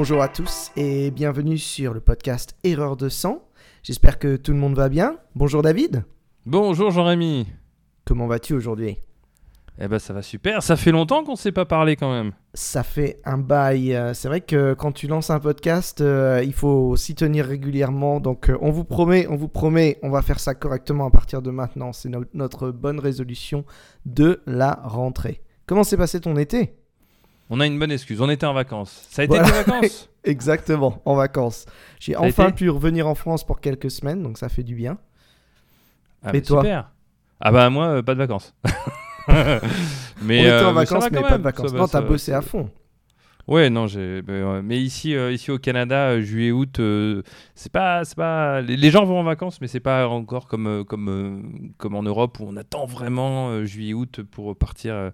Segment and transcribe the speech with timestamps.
[0.00, 3.42] Bonjour à tous et bienvenue sur le podcast Erreur de sang.
[3.82, 5.16] J'espère que tout le monde va bien.
[5.34, 6.04] Bonjour David.
[6.46, 7.48] Bonjour Jean-Rémy.
[8.04, 8.98] Comment vas-tu aujourd'hui?
[9.80, 10.62] Eh ben ça va super.
[10.62, 12.30] Ça fait longtemps qu'on ne s'est pas parlé quand même.
[12.54, 13.92] Ça fait un bail.
[13.92, 18.20] Euh, C'est vrai que quand tu lances un podcast, euh, il faut s'y tenir régulièrement.
[18.20, 21.42] Donc euh, on vous promet, on vous promet, on va faire ça correctement à partir
[21.42, 21.92] de maintenant.
[21.92, 23.64] C'est no- notre bonne résolution
[24.06, 25.42] de la rentrée.
[25.66, 26.76] Comment s'est passé ton été?
[27.50, 28.20] On a une bonne excuse.
[28.20, 29.06] On était en vacances.
[29.10, 29.50] Ça a été Voilà.
[29.50, 31.64] des vacances Exactement, en vacances.
[32.00, 34.98] J'ai enfin pu revenir en France pour quelques semaines, donc ça fait du bien.
[36.22, 36.90] Ah, Et bah, toi Super.
[37.40, 38.54] Ah bah moi euh, pas de vacances.
[40.22, 41.70] mais on était euh, en mais ça vacances, va mais pas de vacances.
[41.70, 42.70] Ça non, t'as bossé à fond.
[43.48, 47.22] Ouais non j'ai bah, mais ici euh, ici au Canada euh, juillet août euh,
[47.54, 50.84] c'est pas c'est pas les, gens vont en vacances mais c'est pas encore comme euh,
[50.84, 51.40] comme euh,
[51.78, 55.10] comme en Europe où on attend vraiment euh, juillet août pour partir euh,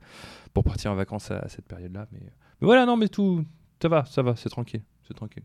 [0.55, 2.21] pour partir en vacances à, cette période là mais,
[2.61, 3.45] voilà non mais tout
[3.83, 5.43] ça va ça va c'est tranquille c'est tranquille.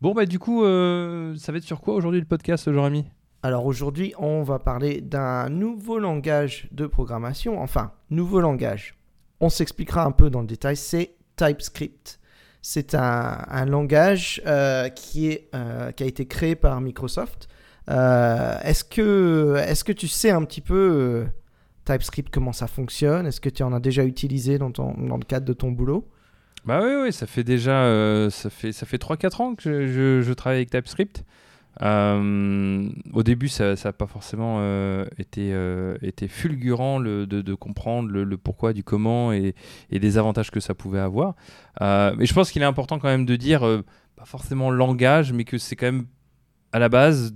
[0.00, 3.06] Bon bah du coup euh, ça va être sur quoi aujourd'hui le podcast Jean-Rémy?
[3.42, 7.60] Alors aujourd'hui, on va parler d'un nouveau langage de programmation.
[7.60, 8.98] Enfin, nouveau langage.
[9.38, 10.76] On s'expliquera un peu dans le détail.
[10.76, 12.18] C'est TypeScript.
[12.60, 17.46] C'est un, langage euh, qui, est, euh, qui a été créé par Microsoft.
[17.88, 21.26] Est-ce, que, est-ce que tu sais un petit peu
[21.86, 23.26] TypeScript, comment ça fonctionne?
[23.26, 26.06] Est-ce que tu en as déjà utilisé dans, le cadre de ton boulot?
[26.64, 30.32] Bah oui, oui, ça fait déjà euh, ça fait, ça fait 3-4 ans que je,
[30.32, 31.24] travaille avec TypeScript.
[31.82, 38.82] Euh, au début, ça n'a pas forcément euh, été, fulgurant de, comprendre le, pourquoi du
[38.82, 39.54] comment et,
[39.90, 41.36] et des avantages que ça pouvait avoir.
[41.80, 43.60] Mais je pense qu'il est important quand même de dire,
[44.16, 46.06] pas forcément langage, mais que c'est quand même
[46.72, 47.32] à la base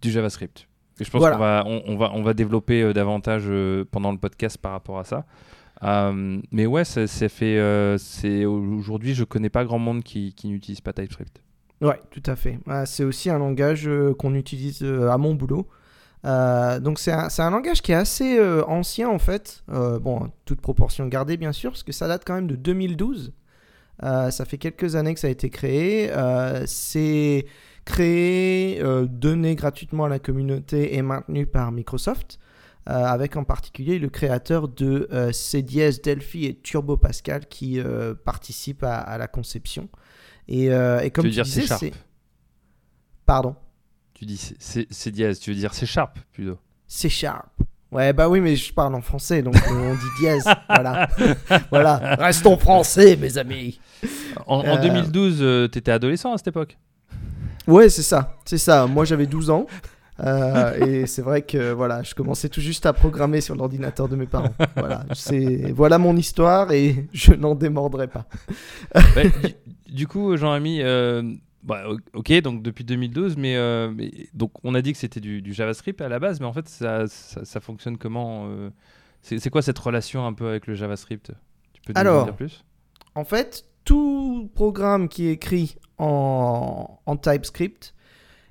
[0.00, 0.69] du JavaScript.
[1.00, 1.36] Et je pense Voilà.
[1.36, 4.72] qu'on va, on, on va, on va développer euh, davantage euh, pendant le podcast par
[4.72, 5.24] rapport à ça.
[5.82, 7.58] Euh, mais ouais, ça, ça fait.
[7.58, 11.42] euh, c'est aujourd'hui, je connais pas grand monde qui, qui n'utilise pas TypeScript.
[11.80, 12.58] Ouais, tout à fait.
[12.68, 13.88] Ah, c'est aussi un langage
[14.18, 15.66] qu'on utilise à mon boulot.
[16.26, 19.64] Euh, donc c'est un, un langage qui est assez ancien en fait.
[19.68, 23.32] Bon, toute proportion gardée bien sûr, parce que ça date quand même de 2012.
[24.02, 26.10] Euh, ça fait quelques années que ça a été créé.
[26.66, 27.46] C'est
[27.84, 32.38] créé, euh, donné gratuitement à la communauté et maintenu par Microsoft.
[32.88, 38.14] euh, avec en particulier le créateur de euh, CDS, Delphi et Turbo Pascal qui euh,
[38.14, 39.88] participent à, à la conception.
[40.48, 41.92] Et, et comme tu tu, veux dire disais, C c'est...
[43.26, 43.54] Pardon
[44.14, 44.54] Tu dis
[45.12, 46.58] dièse, tu veux dire c'est sharp plutôt.
[46.86, 47.50] C Sharp.
[47.92, 50.44] Ouais, bah oui, mais je parle en français, donc on dit dièse.
[50.68, 51.08] voilà.
[51.70, 52.16] voilà.
[52.16, 53.78] Restons français, mes amis.
[54.46, 56.78] En, en Euh, 2012, euh, t'étais adolescent à cette époque?
[57.66, 58.36] Ouais, c'est ça.
[58.44, 58.86] C'est ça.
[58.86, 59.66] Moi, j'avais 12 ans.
[60.22, 64.16] Euh, et c'est vrai que voilà, je commençais tout juste à programmer sur l'ordinateur de
[64.16, 64.52] mes parents.
[64.76, 68.26] Voilà, c'est voilà mon histoire et je n'en démordrai pas.
[69.16, 69.30] Ouais,
[69.88, 71.22] du, du coup, Jean-Ami, euh,
[71.62, 75.40] bah, ok, donc depuis 2012, mais, euh, mais- donc on a dit que c'était du,
[75.40, 78.46] du JavaScript à la base, mais en fait, ça, ça, ça fonctionne comment
[79.22, 81.32] C'est quoi cette relation un peu avec le JavaScript?
[81.72, 82.62] Tu peux nous en dire plus?
[83.14, 87.94] En fait, tout programme qui est écrit en, en TypeScript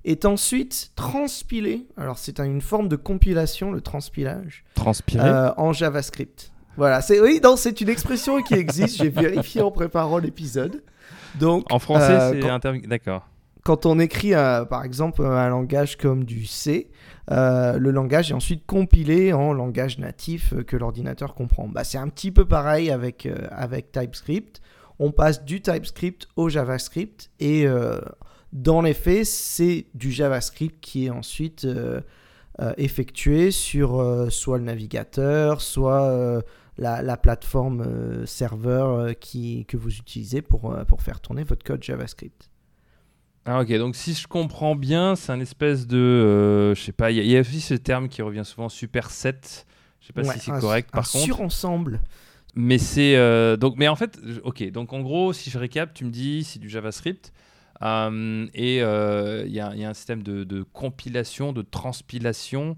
[0.05, 1.87] est ensuite transpilé.
[1.97, 6.51] Alors, c'est un- une forme de compilation, le transpilage, Transpirer euh, en JavaScript.
[6.77, 8.97] Voilà, c'est oui, c'est une expression qui existe.
[8.97, 10.81] J'ai vérifié en préparant l'épisode.
[11.39, 12.79] Donc, En français, euh, c'est un terme.
[12.81, 13.27] D'accord.
[13.65, 16.89] quand on écrit, euh, par exemple, un langage comme du C,
[17.31, 21.67] euh, le langage est ensuite compilé en langage natif que l'ordinateur comprend.
[21.67, 24.61] Bah, c'est un petit peu pareil avec, avec TypeScript.
[24.99, 27.99] On passe du TypeScript au JavaScript et euh,
[28.51, 32.01] dans les faits, c'est du JavaScript qui est ensuite euh,
[32.59, 36.43] euh, effectué sur soit le navigateur, soit
[36.77, 42.49] la, la plateforme serveur qui, que vous utilisez pour, pour faire tourner votre code JavaScript.
[43.45, 46.73] Ah, ok, donc si je comprends bien, c'est un espèce de.
[46.75, 48.67] je sais pas, il y, a- il y a aussi ce terme qui revient souvent,
[48.69, 49.39] superset.
[50.01, 51.23] Je sais pas Ouais, si c'est correct un par contre.
[51.23, 52.01] Surensemble.
[52.55, 53.15] Mais c'est.
[53.15, 56.43] euh, donc, mais en fait, ok, donc en gros, si je récap, tu me dis
[56.43, 57.31] c'est du JavaScript.
[57.81, 61.61] euh, et euh, il y, a il y a un système de, de compilation, de
[61.61, 62.75] transpilation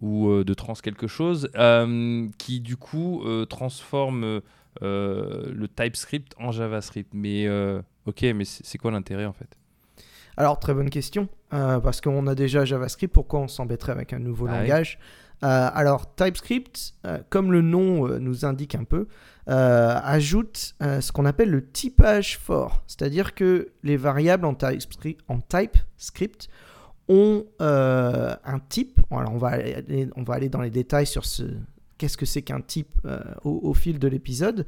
[0.00, 4.40] ou euh, de trans quelque chose euh, qui du coup euh, transforme
[4.82, 7.10] euh, le TypeScript en JavaScript.
[7.14, 9.48] Mais euh, ok, mais c'est quoi l'intérêt en fait?
[10.36, 11.28] Alors, très bonne question.
[11.54, 14.98] euh, parce qu'on a déjà JavaScript, pourquoi on s'embêterait avec un nouveau Ah langage?
[15.00, 19.06] Euh, Alors, TypeScript, euh, comme le nom euh, nous indique un peu,
[19.48, 22.82] euh, ajoute euh, ce qu'on appelle le typage fort.
[22.88, 26.48] C'est-à-dire que les variables en TypeScript,
[27.08, 29.00] ont euh, un type.
[29.12, 31.44] Alors, on va aller, on va aller dans les détails sur ce
[31.98, 34.66] qu'est-ce que c'est qu'un type euh, au, au fil de l'épisode.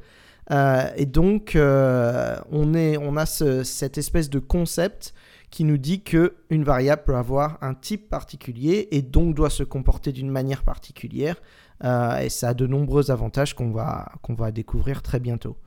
[0.95, 5.13] et donc, on, est, on a cette espèce de concept
[5.51, 9.63] qui nous dit que une variable peut avoir un type particulier et donc doit se
[9.63, 11.41] comporter d'une manière particulière.
[11.83, 15.57] et ça a de nombreux avantages qu'on va, va découvrir très bientôt.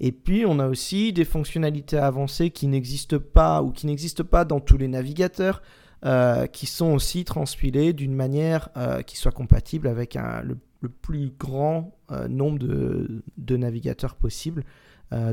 [0.00, 4.44] Et puis, on a aussi des fonctionnalités avancées qui n'existent pas ou qui n'existent pas
[4.44, 5.62] dans tous les navigateurs,
[6.04, 10.58] euh, qui sont aussi transpilées d'une manière euh, qui soit compatible avec le,
[10.88, 14.64] plus grand euh, nombre de, navigateurs possible.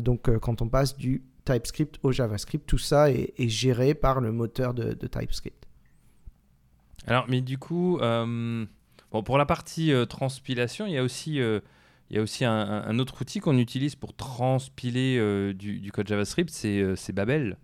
[0.01, 4.73] donc, quand on passe du TypeScript au JavaScript, tout ça est, géré par le moteur
[4.73, 5.67] de, TypeScript.
[7.07, 11.39] Alors, mais du coup, bon, pour la partie transpilation, il y a aussi
[12.09, 16.49] il y a aussi un, autre outil qu'on utilise pour transpiler euh, du, code JavaScript,
[16.49, 17.57] c'est euh, Babel.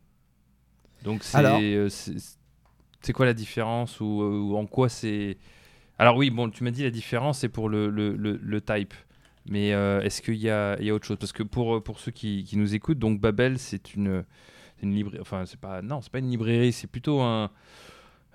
[1.03, 5.37] Donc euh, c'est quoi la différence ou, en quoi c'est...
[5.97, 8.93] Alors oui, bon, tu m'as dit la différence c'est pour le, le, le, type.
[9.47, 11.17] Mais est-ce qu'il y a, autre chose?
[11.19, 14.23] Parce que pour, pour ceux qui, nous écoutent, donc Babel c'est une,
[14.81, 15.21] librairie...
[15.21, 15.81] Enfin, c'est pas...
[15.81, 17.51] Non, c'est pas une librairie, c'est plutôt un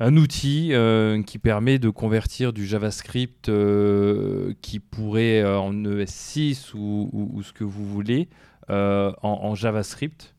[0.01, 6.73] un outil euh, qui permet de convertir du JavaScript euh, qui pourrait euh, en ES6
[6.75, 8.29] ou, ce que vous voulez
[8.69, 10.35] en, JavaScript.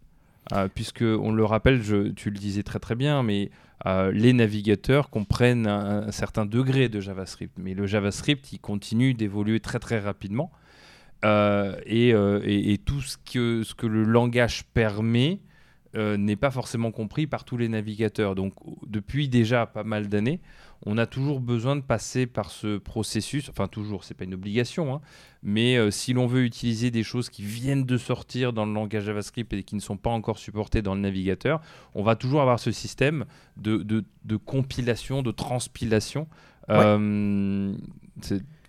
[0.73, 1.81] puisque on le rappelle,
[2.15, 3.51] tu le disais très très bien, mais
[3.85, 9.79] les navigateurs comprennent un, certain degré de JavaScript, mais le JavaScript il continue d'évoluer très
[9.79, 10.49] très rapidement
[11.23, 15.39] et, et, tout ce que, ce que le langage permet
[15.97, 18.33] euh, n'est pas forcément compris par tous les navigateurs.
[18.33, 18.53] Donc
[18.87, 20.39] depuis déjà pas mal d'années,
[20.85, 24.95] on a toujours besoin de passer par ce processus, enfin toujours, c'est pas une obligation,
[24.95, 25.01] hein,
[25.43, 29.03] mais euh, si l'on veut utiliser des choses qui viennent de sortir dans le langage
[29.03, 31.59] JavaScript et qui ne sont pas encore supportées dans le navigateur,
[31.93, 33.25] on va toujours avoir ce système
[33.57, 36.29] de, de, compilation, de transpilation.
[36.69, 37.75] Euh,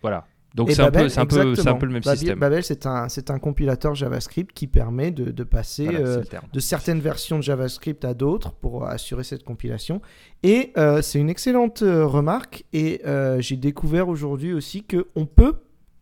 [0.00, 0.26] voilà.
[0.54, 2.38] Donc c'est un, peu, un, peu, le même système.
[2.38, 6.22] Babel, c'est un, un compilateur JavaScript qui permet de, de passer euh,
[6.52, 10.02] de certaines versions de JavaScript à d'autres pour assurer cette compilation.
[10.42, 12.64] Et euh, c'est une excellente euh, remarque.
[12.72, 13.00] Et
[13.38, 15.54] j'ai découvert aujourd'hui aussi qu'on peut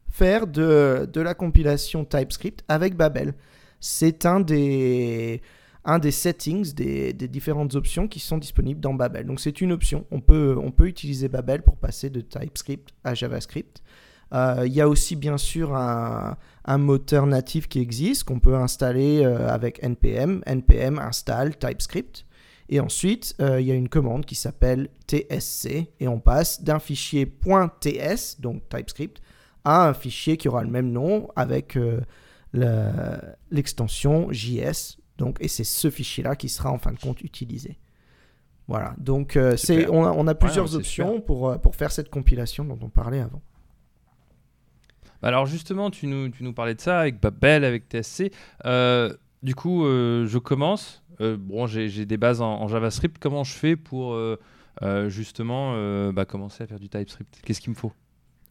[0.08, 3.34] faire de, de la compilation TypeScript avec Babel.
[3.78, 5.40] C'est un des
[5.82, 9.24] un des settings des, des, différentes options qui sont disponibles dans Babel.
[9.24, 10.04] Donc c'est une option.
[10.10, 13.82] On peut, on peut utiliser Babel pour passer de TypeScript à JavaScript.
[14.32, 16.36] Euh, il y a aussi bien sûr un,
[16.78, 22.26] moteur natif qui existe qu'on peut installer euh, avec npm, npm install TypeScript.
[22.68, 25.66] Et ensuite, euh, il y a une commande qui s'appelle tsc
[25.98, 29.20] et on passe d'un fichier .ts, donc TypeScript,
[29.64, 31.76] à un fichier qui aura le même nom avec
[33.50, 34.98] l'extension JS.
[35.18, 37.78] Donc, et c'est ce fichier-là qui sera en fin de compte utilisé.
[38.68, 43.42] Voilà, donc on, a, plusieurs options pour, pour faire cette compilation dont on parlait avant.
[45.22, 48.32] Alors justement, tu nous, tu nous parlais de ça avec Babel, avec TSC.
[48.64, 49.12] Euh,
[49.42, 51.02] du coup, euh, je commence.
[51.20, 53.18] Euh, bon, j'ai des bases en, JavaScript.
[53.20, 54.18] Comment je fais pour
[55.08, 57.40] justement bah, commencer à faire du TypeScript?
[57.44, 57.92] Qu'est-ce qu'il me faut?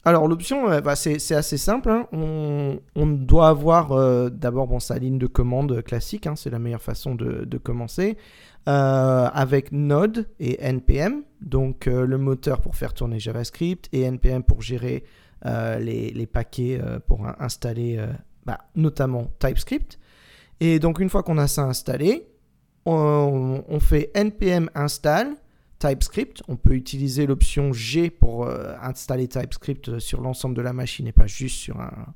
[0.05, 1.89] Alors l'option, bah, c'est assez simple.
[1.89, 2.07] Hein.
[2.13, 6.35] On, on, doit avoir d'abord bon, sa ligne de commande classique, hein.
[6.35, 8.17] c'est la meilleure façon de, de commencer,
[8.67, 15.03] avec Node et NPM, donc le moteur pour faire tourner JavaScript et NPM pour gérer
[15.45, 18.07] euh, les, paquets euh, pour installer euh,
[18.45, 19.99] bah, notamment TypeScript.
[20.59, 22.27] Et donc une fois qu'on a ça installé,
[22.85, 25.35] on, fait npm install
[25.77, 26.43] TypeScript.
[26.47, 28.49] On peut utiliser l'option G pour
[28.81, 32.13] installer TypeScript sur l'ensemble de la machine et pas juste sur un,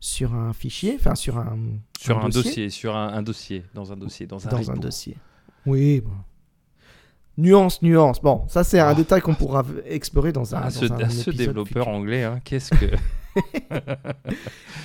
[0.00, 1.58] sur un fichier, enfin sur un,
[1.98, 2.68] sur un, dossier.
[2.68, 5.16] sur un, dossier, dans un dossier, dans un, dans un dossier.
[5.64, 6.12] Oui, bon.
[7.38, 8.20] Nuance, nuance.
[8.22, 8.94] Bon, ça c'est un ah.
[8.94, 10.62] détail qu'on pourra explorer dans un.
[10.64, 12.86] Ah, ce, dans ce développeur anglais, hein, qu'est-ce que.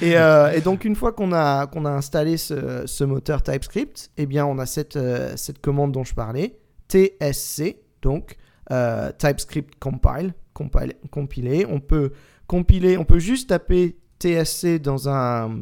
[0.04, 4.46] Euh, et, donc une fois qu'on a, qu'on a installé ce, moteur TypeScript, eh bien
[4.46, 6.58] on a cette, euh, cette commande dont je parlais,
[6.90, 8.36] TSC, donc
[8.72, 11.66] euh, TypeScript compile, compile, compiler.
[11.70, 12.12] On peut
[12.48, 15.62] compiler, on peut juste taper TSC dans un,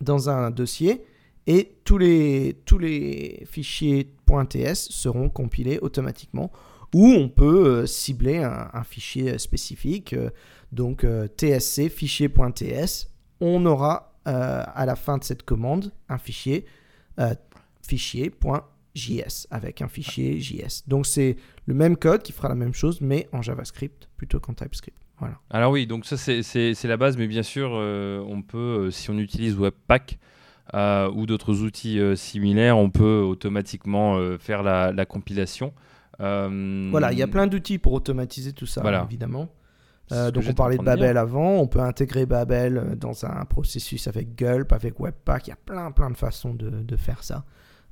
[0.00, 1.04] dans un dossier
[1.46, 2.78] et tous les, tous
[4.74, 6.50] seront compilés automatiquement
[6.94, 10.30] ou on peut euh, cibler un, fichier spécifique, euh,
[10.72, 13.08] donc euh, tsc fichier.ts.
[13.40, 16.64] On aura à la fin de cette commande un fichier
[17.86, 20.82] fichier.js avec un fichier JS.
[20.88, 21.36] Donc c'est
[21.66, 24.98] le même code qui fera la même chose mais en JavaScript plutôt qu'en TypeScript.
[25.20, 25.38] Voilà.
[25.48, 29.54] Alors oui, donc ça c'est la base, mais bien sûr on peut, si on utilise
[29.54, 30.18] Webpack,
[30.74, 35.72] euh, ou d'autres outils euh, similaires, on peut automatiquement euh, faire la, compilation.
[36.18, 39.48] Voilà, il y a plein d'outils pour automatiser tout ça, évidemment.
[40.12, 44.06] Euh, donc on parlait de Babel avant, on peut intégrer Babel euh, dans un processus
[44.06, 47.44] avec Gulp, avec Webpack, il y a plein plein de façons de, de faire ça.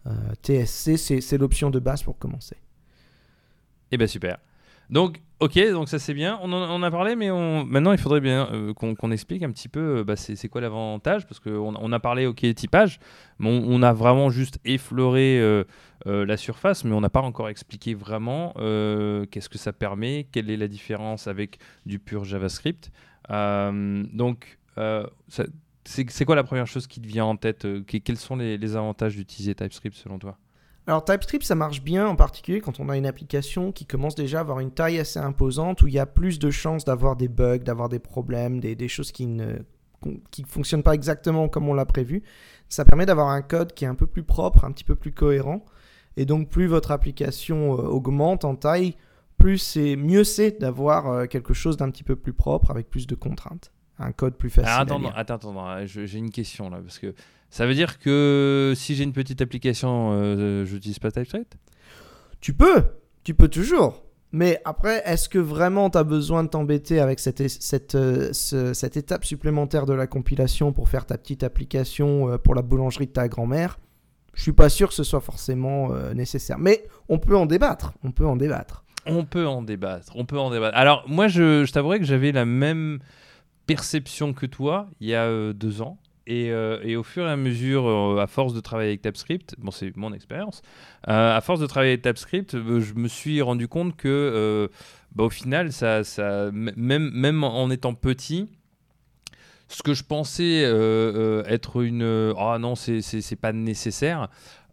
[0.07, 0.12] Euh,
[0.43, 2.57] TSC, c'est l'option de base pour commencer.
[3.90, 4.38] Eh bien super.
[4.91, 6.38] Donc, ok, donc ça c'est bien.
[6.43, 7.64] On en, a parlé, mais on...
[7.64, 11.26] maintenant il faudrait bien euh, qu'on explique un petit peu euh, bah, c'est quoi l'avantage,
[11.26, 12.99] parce qu'on on a parlé, ok, typage,
[13.38, 15.64] mais on, a vraiment juste effleuré euh,
[16.07, 18.53] la surface, mais on n'a pas encore expliqué vraiment
[19.31, 22.91] qu'est-ce que ça permet, quelle est la différence avec du pur JavaScript.
[23.29, 24.59] donc,
[25.85, 29.55] c'est quoi la première chose qui te vient en tête Quels sont les avantages d'utiliser
[29.55, 30.38] TypeScript selon toi?
[30.87, 34.38] Alors TypeScript, ça marche bien en particulier quand on a une application qui commence déjà
[34.38, 37.29] à avoir une taille assez imposante, où il y a plus de chances d'avoir des
[37.29, 39.57] bugs, d'avoir des problèmes, des, choses qui ne
[40.31, 42.23] qui fonctionnent pas exactement comme on l'a prévu.
[42.69, 45.12] Ça permet d'avoir un code qui est un peu plus propre, un petit peu plus
[45.12, 45.64] cohérent.
[46.19, 48.95] Et donc plus votre application euh, augmente en taille,
[49.38, 53.07] plus c'est mieux c'est d'avoir euh, quelque chose d'un petit peu plus propre avec plus
[53.07, 54.71] de contraintes, un code plus facile.
[54.71, 57.14] attends, attends, attends, j'ai une question là parce que
[57.54, 61.56] ça veut dire que si j'ai une petite application, euh, je n'utilise pas TypeScript?
[62.40, 62.82] Tu peux,
[63.23, 64.02] tu peux toujours.
[64.32, 68.96] Mais après, est-ce que vraiment tu as besoin de t'embêter avec cette, cette, euh, cette,
[68.96, 73.12] étape supplémentaire de la compilation pour faire ta petite application euh, pour la boulangerie de
[73.12, 73.78] ta grand-mère?
[74.34, 76.58] Je suis pas sûr que ce soit forcément nécessaire.
[76.58, 77.92] Mais on peut en débattre.
[78.02, 78.82] On peut en débattre.
[79.06, 80.12] On peut en débattre.
[80.16, 80.76] On peut en débattre.
[80.76, 82.99] Alors, moi, je, je t'avouerai que j'avais la même
[83.68, 85.99] perception que toi il y a deux ans.
[86.31, 89.71] Euh, et, au fur et à mesure, euh, à force de travailler avec TypeScript, bon,
[89.71, 90.62] c'est mon expérience,
[91.09, 94.71] euh, à force de travailler avec TypeScript, je me suis rendu compte que,
[95.14, 96.02] bah, au final, ça,
[96.52, 98.49] même, en étant petit,
[99.69, 100.62] ce que je pensais
[101.47, 102.35] être une.
[102.38, 104.28] Ah non, c'est pas nécessaire,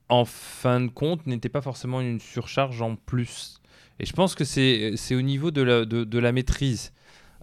[0.10, 3.62] en fin de compte, n'était pas forcément une surcharge en plus.
[4.00, 6.94] Et je pense que c'est au niveau de la maîtrise.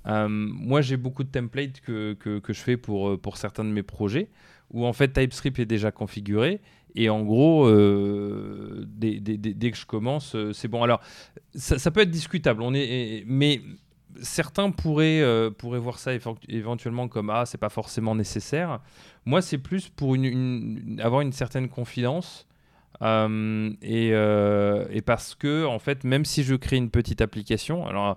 [0.07, 3.71] Euh, moi, j'ai beaucoup de templates que, que, je fais pour, euh, pour certains de
[3.71, 4.29] mes projets
[4.71, 6.61] où en fait TypeScript est déjà configuré.
[6.95, 10.83] Et en gros, euh, dès, dès, dès, que je commence, c'est bon.
[10.83, 11.01] Alors,
[11.55, 13.61] ça, peut être discutable, on est, mais
[14.21, 15.23] certains pourraient,
[15.59, 16.13] pourraient voir ça
[16.49, 18.81] éventuellement comme ah, c'est pas forcément nécessaire.
[19.27, 20.17] Moi, c'est plus pour
[20.99, 22.47] avoir une certaine confidence.
[23.03, 28.15] et, et, parce que, en fait, même si je crée une petite application, alors euh,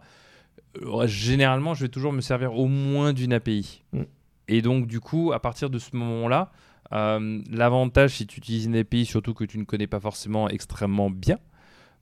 [1.05, 3.83] généralement, je vais toujours me servir au moins d'une API.
[3.93, 4.01] Mm.
[4.47, 6.51] Et donc, du coup, à partir de ce moment-là,
[6.93, 11.09] euh, l'avantage, si tu utilises une API, surtout que tu ne connais pas forcément extrêmement
[11.09, 11.37] bien,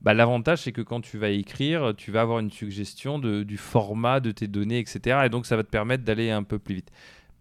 [0.00, 3.58] bah, l'avantage, c'est que quand tu vas écrire, tu vas avoir une suggestion de, du
[3.58, 5.20] format de tes données, etc.
[5.26, 6.90] Et donc, ça va te permettre d'aller un peu plus vite.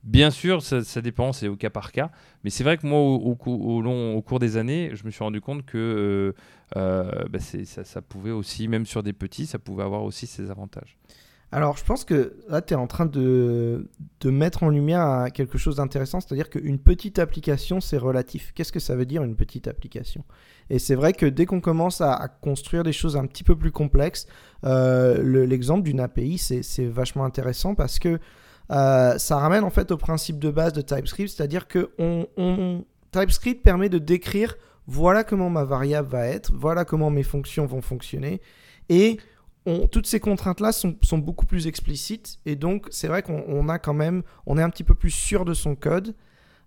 [0.04, 2.10] Bien sûr, ça, dépend, c'est au cas par cas.
[2.44, 5.42] Mais c'est vrai que moi, au, long, au cours des années, je me suis rendu
[5.42, 6.34] compte que
[6.78, 10.98] euh, bah, ça, pouvait aussi, même sur des petits, ça pouvait avoir aussi ses avantages.
[11.52, 13.90] Alors, je pense que là, tu es en train de,
[14.22, 18.52] de, mettre en lumière quelque chose d'intéressant, c'est-à-dire qu'une petite application, c'est relatif.
[18.54, 20.24] Qu'est-ce que ça veut dire une petite application?
[20.70, 23.72] Et c'est vrai que dès qu'on commence à, construire des choses un petit peu plus
[23.72, 24.28] complexes,
[24.64, 28.20] euh, l'exemple d'une API, c'est vachement intéressant parce que
[28.72, 31.90] euh, ça ramène en fait au principe de base de TypeScript, c'est-à-dire que
[33.12, 34.56] TypeScript permet de décrire
[34.88, 38.42] voilà comment ma variable va être, voilà comment mes fonctions vont fonctionner,
[38.90, 39.20] et
[39.92, 44.24] toutes ces contraintes-là sont, beaucoup plus explicites et donc c'est vrai qu'on a quand même,
[44.46, 46.16] on est un petit peu plus sûr de son code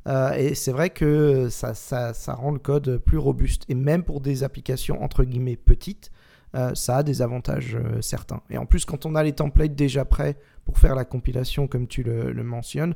[0.08, 4.42] euh, et c'est vrai que ça, rend le code plus robuste et même pour des
[4.42, 6.10] applications entre guillemets petites,
[6.54, 8.42] euh, ça a des avantages euh, certains.
[8.50, 11.86] Et en plus quand on a les templates déjà prêts pour faire la compilation comme
[11.86, 12.94] tu le, mentionnes,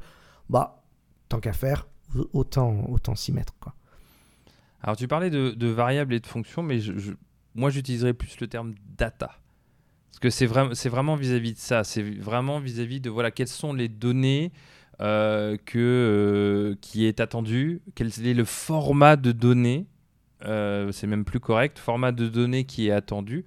[0.50, 0.84] bah
[1.28, 1.88] tant qu'à faire,
[2.32, 3.74] autant, autant s'y mettre quoi.
[4.82, 6.78] Alors tu parlais de, variables et de fonctions, mais
[7.54, 9.38] moi j'utiliserais plus le terme data.
[10.10, 10.46] Parce que c'est
[10.88, 11.84] vraiment, vis-à-vis de ça.
[11.84, 14.52] C'est vraiment vis-à-vis de voilà quelles sont les données
[15.00, 19.86] euh, que qui est attendu, quel est le format de données.
[20.44, 23.44] Euh, c'est même plus correct, format de données qui est attendu.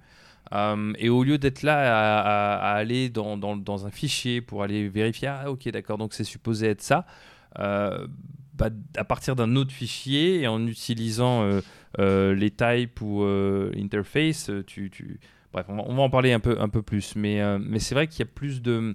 [0.98, 5.50] et au lieu d'être là à, aller dans, dans, un fichier pour aller vérifier, ah
[5.50, 7.06] ok d'accord, donc c'est supposé être ça,
[7.56, 11.48] bah, à partir d'un autre fichier et en utilisant
[11.98, 13.22] les types ou
[13.76, 14.90] interface, tu,
[15.52, 17.16] Bref, on va, en parler un peu, un peu plus.
[17.16, 18.94] Mais, euh, mais c'est vrai qu'il y a plus de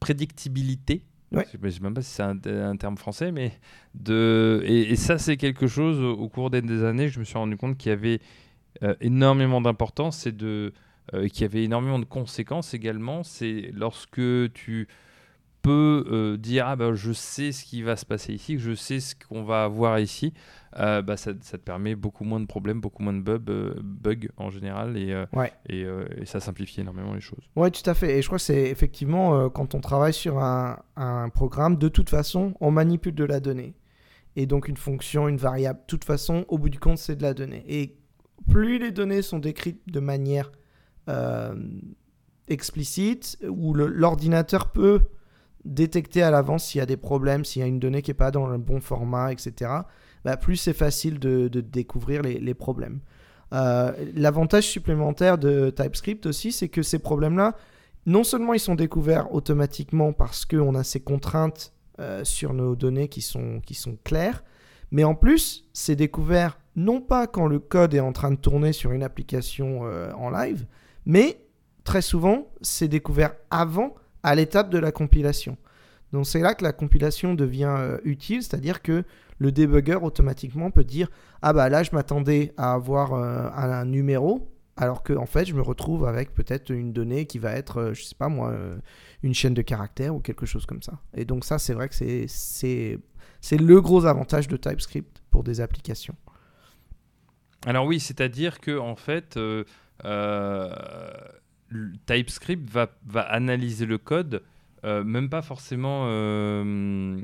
[0.00, 1.04] prédictibilité.
[1.32, 3.52] Je ne sais même pas si c'est un, terme français, mais
[3.94, 7.78] de et, ça c'est quelque chose au cours des, années, je me suis rendu compte
[7.78, 8.20] qu'il y avait
[8.82, 10.72] euh, énormément d'importance et de
[11.14, 13.22] euh, qu'il y avait énormément de conséquences également.
[13.22, 14.20] C'est lorsque
[14.52, 14.88] tu
[15.62, 18.98] peut euh, dire ah bah, je sais ce qui va se passer ici, je sais
[19.00, 20.34] ce qu'on va avoir ici,
[20.78, 23.74] euh, bah, ça, ça, te permet beaucoup moins de problèmes, beaucoup moins de bugs, euh,
[23.82, 25.24] bugs en général et,
[25.68, 27.48] et, et, ça simplifie énormément les choses.
[27.54, 28.18] Ouais, tout à fait.
[28.18, 32.10] Et je crois que c'est effectivement quand on travaille sur un, un, programme, de toute
[32.10, 33.74] façon, on manipule de la donnée.
[34.34, 37.22] Et donc une fonction, une variable, de toute façon, au bout du compte, c'est de
[37.22, 37.64] la donnée.
[37.68, 37.96] Et
[38.50, 40.50] plus les données sont décrites de manière
[42.48, 45.02] explicite, où l'ordinateur peut
[45.64, 48.14] détecter à l'avance s'il y a des problèmes, s'il y a une donnée qui n'est
[48.14, 49.70] pas dans le bon format, etc.,
[50.24, 53.00] bah, plus c'est facile de, découvrir les, problèmes.
[53.52, 57.56] Euh, l'avantage supplémentaire de TypeScript aussi, c'est que ces problèmes-là,
[58.06, 63.08] non seulement ils sont découverts automatiquement parce qu'on a ces contraintes euh, sur nos données
[63.08, 64.44] qui sont, qui sont claires,
[64.90, 68.72] mais en plus, c'est découvert non pas quand le code est en train de tourner
[68.72, 70.66] sur une application euh, en live,
[71.04, 71.44] mais
[71.84, 75.56] très souvent, c'est découvert avant à l'étape de la compilation.
[76.12, 79.04] Donc c'est là que la compilation devient euh, utile, c'est-à-dire que
[79.38, 81.08] le debugger automatiquement peut dire
[81.40, 85.54] ah bah là je m'attendais à avoir euh, un, numéro alors que en fait je
[85.54, 88.54] me retrouve avec peut-être une donnée qui va être euh, je sais pas moi
[89.22, 91.00] une chaîne de caractères ou quelque chose comme ça.
[91.14, 92.26] Et donc ça c'est vrai que c'est
[93.40, 96.14] c'est le gros avantage de TypeScript pour des applications.
[97.64, 99.38] Alors oui, c'est-à-dire que en fait
[102.06, 104.42] TypeScript va, va analyser le code,
[104.84, 106.04] euh, même pas forcément.
[106.06, 107.20] Euh,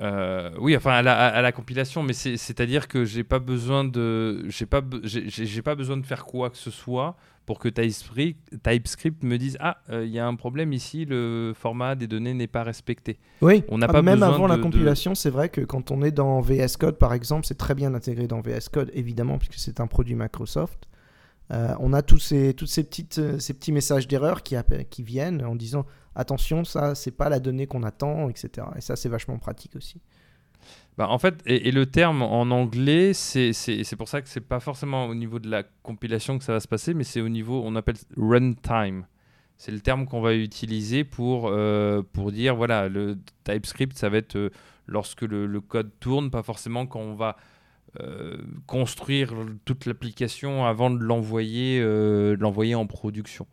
[0.00, 4.44] euh, oui, enfin à la, à la compilation, mais c'est-à-dire que j'ai pas besoin de,
[4.48, 7.14] j'ai pas, j'ai pas besoin de faire quoi que ce soit
[7.46, 11.94] pour que TypeScript, TypeScript me dise ah il y a un problème ici, le format
[11.94, 13.18] des données n'est pas respecté.
[13.40, 13.62] Oui.
[13.68, 16.40] On n'a ah, pas même avant la compilation, c'est vrai que quand on est dans
[16.40, 19.86] VS Code par exemple, c'est très bien intégré dans VS Code évidemment puisque c'est un
[19.86, 20.88] produit Microsoft.
[21.52, 24.56] Euh, on a tous ces, toutes ces, petites, euh, ces petits messages d'erreur qui,
[24.90, 25.84] qui viennent en disant
[26.14, 28.66] attention, ça, c'est pas la donnée qu'on attend, etc.
[28.76, 30.00] Et ça, c'est vachement pratique aussi.
[30.96, 35.06] Bah, en fait, et, le terme en anglais, c'est pour ça que c'est pas forcément
[35.06, 37.74] au niveau de la compilation que ça va se passer, mais c'est au niveau, on
[37.76, 39.06] appelle runtime.
[39.56, 44.18] C'est le terme qu'on va utiliser pour, euh, pour dire, voilà, le TypeScript, ça va
[44.18, 44.50] être
[44.86, 47.36] lorsque le, le, code tourne, pas forcément quand on va
[48.00, 49.32] euh, construire
[49.64, 53.46] toute l'application avant de l'envoyer euh, l'envoyer en production.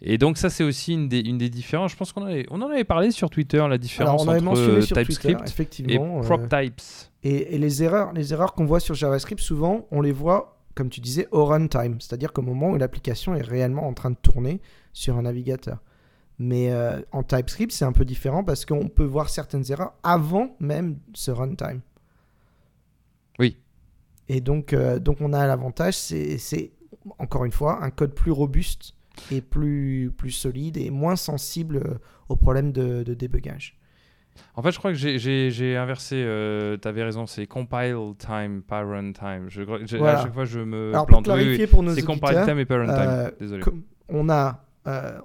[0.00, 1.90] Et donc ça c'est aussi une des, une des différences.
[1.90, 5.98] Je pense qu'on on en avait parlé sur Twitter la différence entre euh, TypeScript et
[5.98, 6.80] prop types.
[7.24, 11.00] Et, les erreurs, les erreurs qu'on voit sur JavaScript souvent, on les voit comme tu
[11.00, 14.60] disais au runtime, c'est-à-dire qu'au moment où l'application est réellement en train de tourner
[14.92, 15.78] sur un navigateur.
[16.38, 16.72] Mais
[17.10, 21.32] en TypeScript, c'est un peu différent parce qu'on peut voir certaines erreurs avant même ce
[21.32, 21.80] runtime.
[24.32, 26.70] Et donc, euh, donc on a l'avantage, c'est
[27.18, 28.94] encore une fois un code plus robuste
[29.32, 33.76] et plus, plus solide et moins sensible euh, aux problèmes de, de débugage.
[34.54, 36.22] En fait, je crois que j'ai inversé.
[36.24, 39.46] Euh, tu avais raison, c'est compile time, pas runtime.
[39.48, 39.62] Je,
[40.00, 41.24] À chaque fois, je me Alors, plante.
[41.24, 43.32] Pour clarifier pour nos C'est compile time et pas runtime.
[43.40, 43.64] Désolé.
[44.08, 44.64] On, a,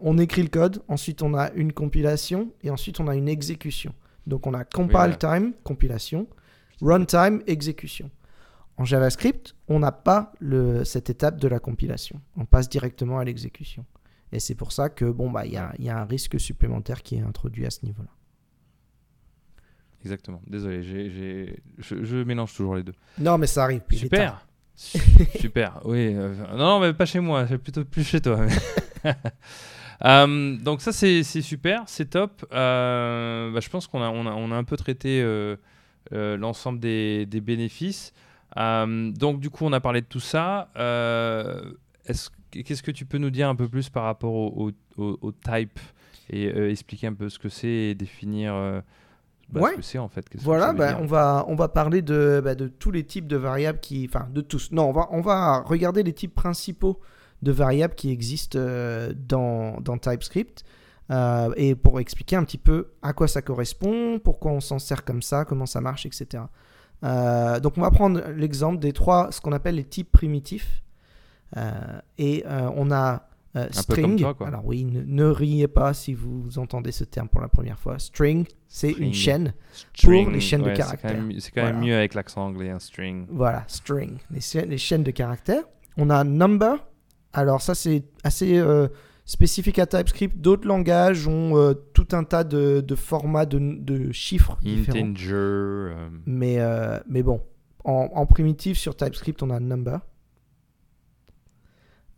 [0.01, 3.93] on écrit le code, ensuite on a une compilation et ensuite on a une exécution.
[4.25, 6.25] Donc on a compile time, compilation,
[6.81, 8.09] runtime, exécution.
[8.77, 12.19] En JavaScript, on n'a pas le, cette étape de la compilation.
[12.35, 13.85] On passe directement à l'exécution.
[14.31, 17.03] Et c'est pour ça que bon bah il y a, y a, un risque supplémentaire
[17.03, 18.09] qui est introduit à ce niveau-là.
[20.01, 20.41] Exactement.
[20.45, 22.93] Désolé, je, je, mélange toujours les deux.
[23.17, 23.81] Non, mais ça arrive.
[23.91, 24.45] Super.
[24.75, 25.79] Super.
[25.85, 26.13] Oui.
[26.13, 27.47] Euh, non, non, mais pas chez moi.
[27.47, 28.45] C'est plutôt plus chez toi.
[30.03, 32.45] Euh, donc ça c'est, super, c'est top.
[32.51, 35.23] Euh, bah, je pense qu'on a, on a, on a, un peu traité
[36.11, 38.11] l'ensemble des, des, bénéfices.
[38.57, 40.69] Euh, donc du coup, on a parlé de tout ça.
[40.77, 41.73] Euh,
[42.51, 44.71] qu'est-ce que tu peux nous dire un peu plus par rapport au,
[45.43, 45.79] type
[46.29, 48.53] et euh, expliquer un peu ce que c'est et définir
[49.49, 52.55] bah, ce que c'est en fait Voilà, bah, on, va, on va parler de, bah,
[52.55, 54.07] de tous les types de variables qui...
[54.09, 54.71] Enfin, de tous.
[54.71, 56.99] Non, on va, on va regarder les types principaux
[57.41, 58.59] de variables qui existent
[59.27, 60.63] dans, dans TypeScript.
[61.57, 65.21] et pour expliquer un petit peu à quoi ça correspond, pourquoi on s'en sert comme
[65.21, 66.43] ça, comment ça marche, etc.
[67.03, 70.81] Euh, donc on va prendre l'exemple des trois, ce qu'on appelle les types primitifs.
[71.57, 71.71] Euh,
[72.17, 73.27] et euh, on a
[73.71, 74.25] string.
[74.41, 77.99] Alors oui, ne, riez pas si vous entendez ce terme pour la première fois.
[77.99, 79.53] String, c'est une chaîne
[80.01, 81.17] pour les chaînes de caractères.
[81.39, 83.25] C'est quand, même, mieux avec l'accent anglais, un string.
[83.29, 85.63] Voilà, string, les, les, chaînes de caractères.
[85.97, 86.75] On a number.
[87.31, 88.61] Alors ça c'est assez
[89.25, 90.37] spécifique à TypeScript.
[90.37, 95.33] D'autres langages ont euh, tout un tas de, de formats de, de, chiffres Integer.
[95.33, 96.09] Euh.
[96.25, 97.41] Mais, euh, mais bon,
[97.83, 99.99] en, en, primitif sur TypeScript, on a number.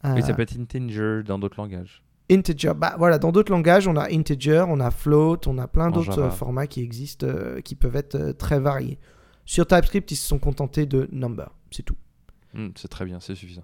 [0.03, 2.03] Oui, ça peut être integer dans d'autres langages.
[2.29, 2.73] Integer.
[2.75, 6.19] Bah voilà, dans d'autres langages, on a integer, on a float, on a plein d'autres
[6.19, 8.99] euh, formats qui existent, euh, qui peuvent être euh, très variés.
[9.45, 11.95] Sur TypeScript, ils se sont contentés de number, c'est tout.
[12.53, 13.63] Hmm, c'est très bien, c'est suffisant.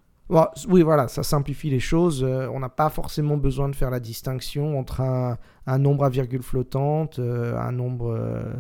[0.68, 2.24] Oui, voilà, ça simplifie les choses.
[2.24, 6.42] euh, on n'a pas forcément besoin de faire la distinction entre un, nombre à virgule
[6.44, 8.08] flottante, euh, un nombre.
[8.12, 8.54] euh,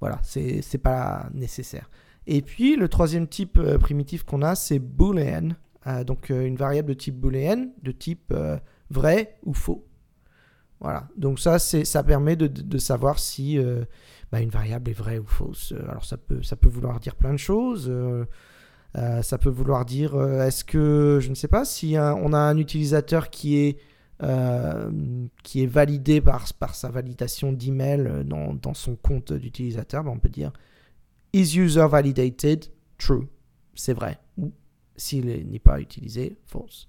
[0.00, 1.90] voilà, c'est pas nécessaire.
[2.26, 5.50] Et puis, le troisième type euh, primitif qu'on a, c'est boolean.
[6.04, 8.34] Donc, une variable de type boolean, de type
[8.90, 9.86] vrai ou faux.
[10.80, 13.58] Voilà, donc ça, ça permet de, de- savoir si
[14.30, 15.72] bah, une variable est vraie ou fausse.
[15.88, 17.90] Alors, ça peut, ça peut vouloir dire plein de choses.
[18.96, 22.32] Euh, ça peut vouloir dire, euh, est-ce que, je ne sais pas, si un- on
[22.32, 23.78] a un utilisateur qui est,
[24.22, 24.90] euh,
[25.44, 30.18] qui est validé par, par sa validation d'email dans, dans son compte d'utilisateur, ben, on
[30.18, 30.52] peut dire
[31.32, 32.64] is user validated
[32.96, 33.28] true,
[33.74, 34.18] c'est vrai.
[34.38, 34.50] Ou
[34.96, 36.88] s'il est- n'est pas utilisé, false.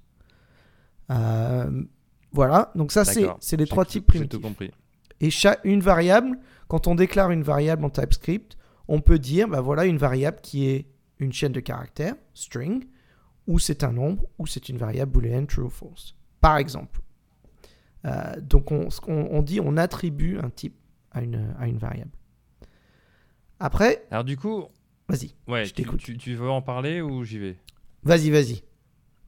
[2.31, 4.41] Voilà, donc ça c'est les trois types J'ai tout primitifs.
[4.41, 4.71] compris.
[5.19, 8.55] Et chaque, une variable, quand on déclare une variable en TypeScript,
[8.87, 10.85] on peut dire, bah voilà, une variable qui est
[11.19, 12.85] une chaîne de caractères, string,
[13.47, 16.15] ou c'est un nombre, ou c'est une variable boolean true ou false.
[16.41, 17.01] Par exemple.
[18.05, 20.75] Euh, donc on, dit, on attribue un type
[21.11, 22.11] à une, à une variable.
[23.59, 24.65] Après, Alors du coup,
[25.09, 25.99] vas-y, ouais, Je t'écoute.
[25.99, 27.57] tu- tu veux en parler ou j'y vais?
[28.03, 28.63] Vas-y, vas-y.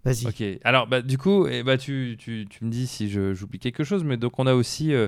[0.05, 0.25] Vas-y.
[0.27, 0.59] Ok.
[0.63, 3.83] Alors bah du coup, eh bah, tu, tu, tu me dis si je- j'oublie quelque
[3.83, 5.07] chose, mais donc on a aussi, euh,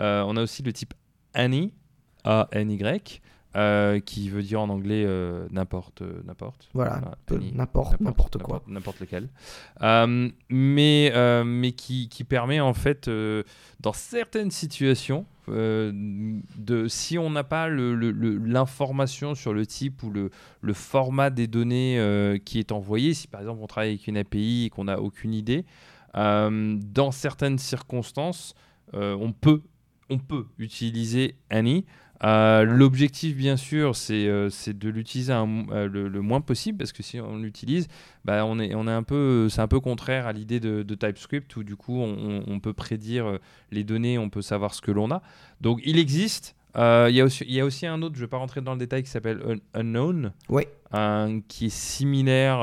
[0.00, 0.94] euh, on a aussi le type
[1.34, 1.72] any,
[2.24, 3.20] A N Y,
[3.58, 6.68] euh, qui veut dire en anglais euh, n'importe n'importe.
[6.74, 7.00] Voilà,
[7.54, 8.62] n'importe, n'importe quoi.
[8.68, 9.28] n'importe- lequel.
[9.82, 13.42] Euh, mais euh, mais qui, qui permet en fait, euh,
[13.80, 15.90] dans certaines situations, euh,
[16.56, 21.98] de si on n'a pas l'information sur le type ou le, le format des données
[21.98, 25.00] euh, qui est envoyé, si par exemple on travaille avec une API et qu'on n'a
[25.00, 25.64] aucune idée,
[26.16, 28.54] euh, dans certaines circonstances,
[28.94, 29.62] euh, on peut
[30.10, 31.84] on peut utiliser any.
[32.24, 37.02] Euh, L'objectif, bien sûr, c'est euh, de l'utiliser euh, le, le moins possible parce que
[37.02, 37.86] si on l'utilise,
[38.24, 40.94] bah, on est, on est un peu, c'est un peu contraire à l'idée de, de
[40.94, 43.38] TypeScript où du coup on, peut prédire
[43.70, 45.22] les données, on peut savoir ce que l'on a.
[45.60, 46.54] Donc il existe.
[46.76, 48.60] Il y, a aussi- il y a aussi un autre, je ne vais pas rentrer
[48.60, 49.40] dans le détail, qui s'appelle
[49.74, 50.32] Un- Unknown,
[50.92, 52.60] un- qui est similaire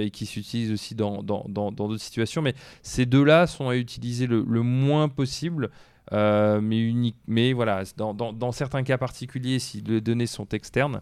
[0.00, 2.42] et qui s'utilise aussi dans dans- dans- dans d'autres situations.
[2.42, 5.70] Mais ces deux-là sont à utiliser le, le moins possible.
[6.12, 10.48] Euh, mais, unique, mais voilà, dans, dans- dans certains cas particuliers, si les données sont
[10.50, 11.00] externes,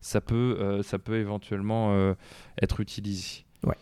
[0.00, 2.14] ça peut, euh, ça peut éventuellement euh,
[2.62, 3.44] être utilisé.
[3.64, 3.76] Ouais.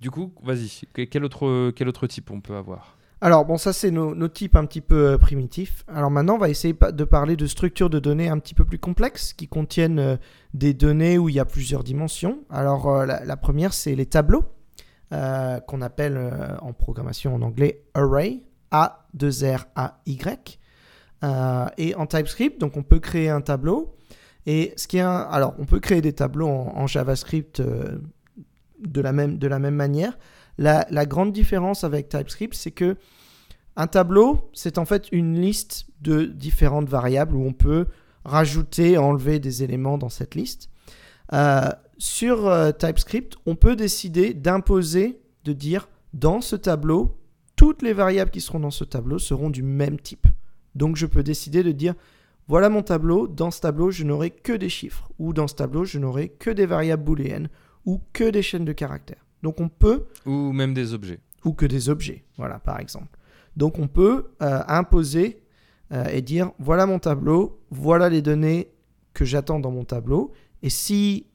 [0.00, 2.96] Du coup, vas-y, que- quel autre, quel autre type on peut avoir?
[3.20, 5.84] Alors, bon, ça, c'est nos, nos types un petit peu primitifs.
[5.88, 8.78] Alors maintenant, on va essayer de parler de structures de données un petit peu plus
[8.78, 10.20] complexes qui contiennent
[10.54, 12.38] des données où il y a plusieurs dimensions.
[12.48, 14.44] Alors, la, la première, c'est les tableaux,
[15.12, 20.58] euh, qu'on appelle euh, en programmation en anglais array, A-2-R-A-Y.
[21.24, 23.94] Euh, et en TypeScript, donc on peut créer un tableau.
[24.46, 27.98] Et ce qui est alors, on peut créer des tableaux en, JavaScript euh,
[28.80, 30.18] de, la même, de la même manière.
[30.56, 32.96] La, la grande différence avec TypeScript, c'est que
[33.76, 37.86] un tableau, c'est en fait une liste de différentes variables où on peut
[38.24, 40.70] rajouter, enlever des éléments dans cette liste.
[41.32, 47.17] Euh, sur euh, TypeScript, on peut décider d'imposer, de dire dans ce tableau,
[47.58, 50.28] toutes les variables qui seront dans ce tableau seront du même type.
[50.76, 51.94] Donc je peux décider de dire
[52.46, 55.84] voilà mon tableau, dans ce tableau je n'aurai que des chiffres, ou dans ce tableau
[55.84, 57.48] je n'aurai que des variables booléennes,
[57.84, 59.26] ou que des chaînes de caractères.
[59.42, 61.18] Donc on peut Ou même des objets.
[61.44, 63.18] ou que des objets, voilà par exemple.
[63.56, 65.42] Donc on peut euh, imposer
[65.92, 68.68] euh, et dire voilà mon tableau, voilà les données
[69.14, 70.30] que j'attends dans mon tableau,
[70.62, 71.26] et si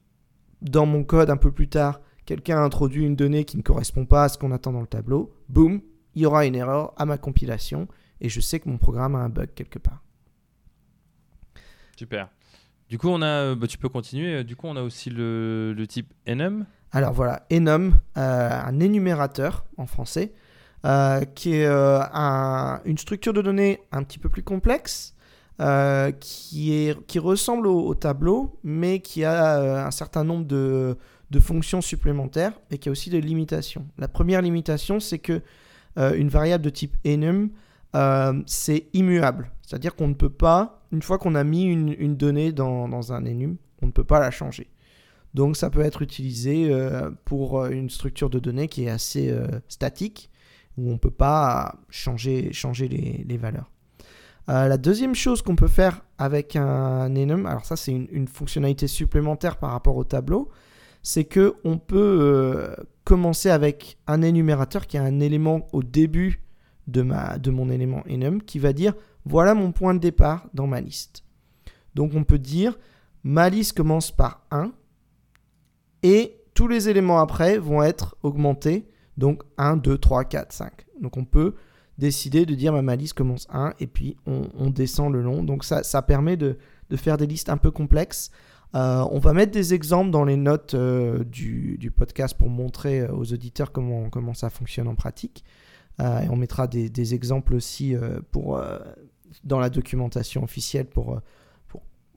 [0.62, 4.24] dans mon code un peu plus tard quelqu'un introduit une donnée qui ne correspond pas
[4.24, 5.82] à ce qu'on attend dans le tableau, boum,
[6.16, 7.88] il y aura une erreur à ma compilation
[8.22, 10.02] et je sais que mon programme a un bug quelque part.
[11.98, 12.30] Super.
[12.90, 14.44] Du coup, on a, euh, bah, tu peux continuer.
[14.44, 16.66] Du coup, on a aussi le, le type enum.
[16.92, 20.34] Alors voilà, enum, euh, un énumérateur en français,
[20.86, 25.16] euh, qui est euh, un- une structure de données un petit peu plus complexe,
[25.60, 30.46] euh, qui, est, qui ressemble au, au tableau, mais qui a euh, un certain nombre
[30.46, 30.98] de,
[31.32, 33.88] de fonctions supplémentaires et qui a aussi des limitations.
[33.98, 35.42] La première limitation, c'est que
[35.98, 37.50] euh, une variable de type enum,
[37.96, 39.52] euh, c'est immuable.
[39.62, 43.58] C'est-à-dire qu'on ne peut pas, une fois qu'on a mis une, donnée dans, un enum,
[43.82, 44.68] on ne peut pas la changer.
[45.34, 49.36] Donc ça peut être utilisé euh, pour une structure de données qui est assez
[49.68, 50.30] statique,
[50.78, 52.52] où on ne peut pas changer,
[52.90, 53.72] les, valeurs.
[54.48, 58.88] La deuxième chose qu'on peut faire avec un enum, alors ça c'est une, une fonctionnalité
[58.88, 60.50] supplémentaire par rapport au tableau,
[61.04, 66.42] c'est que on peut euh, commencer avec un énumérateur qui a un élément au début
[66.88, 67.02] de,
[67.52, 68.94] mon élément enum qui va dire
[69.26, 71.24] voilà mon point de départ dans ma liste.
[71.96, 72.78] Donc on peut dire
[73.24, 74.72] ma liste commence par 1
[76.04, 78.88] et tous les éléments après vont être augmentés.
[79.18, 80.72] Donc 1, 2, 3, 4, 5.
[81.00, 81.54] Donc on peut
[81.98, 85.44] décider de dire ma liste commence 1 et puis on, descend le long.
[85.44, 86.58] Donc ça permet de,
[86.96, 88.32] faire des listes un peu complexes.
[88.76, 93.14] Euh, on va mettre des exemples dans les notes euh, du, podcast pour montrer euh,
[93.14, 95.44] aux auditeurs comment, ça fonctionne en pratique.
[96.00, 97.96] on mettra des, exemples aussi
[99.44, 101.20] dans la documentation officielle pour,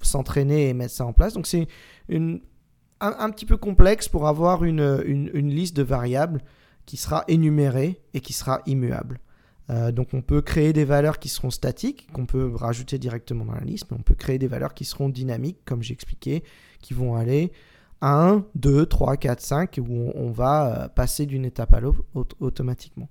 [0.02, 1.32] s'entraîner et mettre ça en place.
[1.34, 1.66] Donc c'est
[2.10, 6.42] un, petit peu complexe pour avoir une, liste de variables
[6.86, 9.20] qui sera énumérée et qui sera immuable.
[9.68, 13.54] Euh, donc on peut créer des valeurs qui seront statiques, qu'on peut rajouter directement dans
[13.54, 16.44] la liste, mais on peut créer des valeurs qui seront dynamiques, comme j'ai expliqué,
[16.80, 17.52] qui vont aller
[18.00, 22.04] 1, 2, 3, 4, 5, où on, va euh, passer d'une étape à l'autre
[22.38, 23.08] automatiquement.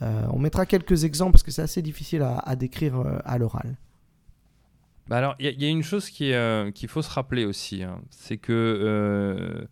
[0.00, 2.94] Euh, on mettra quelques exemples parce que c'est assez difficile à, décrire
[3.24, 3.76] à l'oral.
[5.08, 8.00] Bah alors, il y, a une chose qu'il faut se rappeler aussi, hein.
[8.10, 9.66] c'est que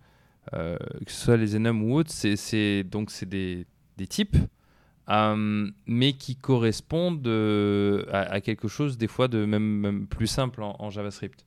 [0.51, 2.85] que ce soit les enums ou autres, c'est
[3.27, 4.37] des, des types
[5.09, 10.91] euh, mais qui correspondent euh, à, quelque chose des fois de même, plus simple en,
[10.91, 11.47] JavaScript.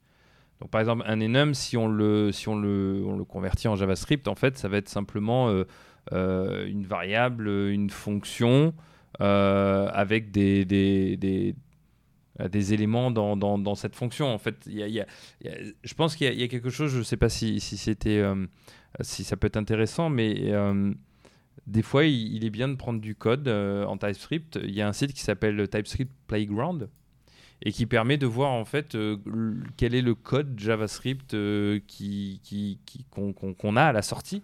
[0.62, 3.76] Donc par exemple un enum, si on le, si on le, on le convertit en
[3.76, 5.50] JavaScript, en fait, ça va être simplement
[6.14, 8.74] euh, une variable, une fonction
[9.20, 11.56] avec des, des, des,
[12.50, 14.34] des éléments dans, dans, dans, cette fonction.
[14.34, 15.06] En fait, y a, y a,
[15.84, 18.24] je pense qu'il y, a quelque chose, je ne sais pas si, si c'était,
[19.02, 20.54] si ça peut être intéressant, mais
[21.70, 24.60] des fois, il, est bien de prendre du code euh, en TypeScript.
[24.64, 26.90] Il y a un site qui s'appelle TypeScript Playground
[27.62, 29.18] et qui permet de voir en fait euh,
[29.78, 31.80] quel est le code JavaScript euh,
[33.12, 34.42] qu'on, a à la sortie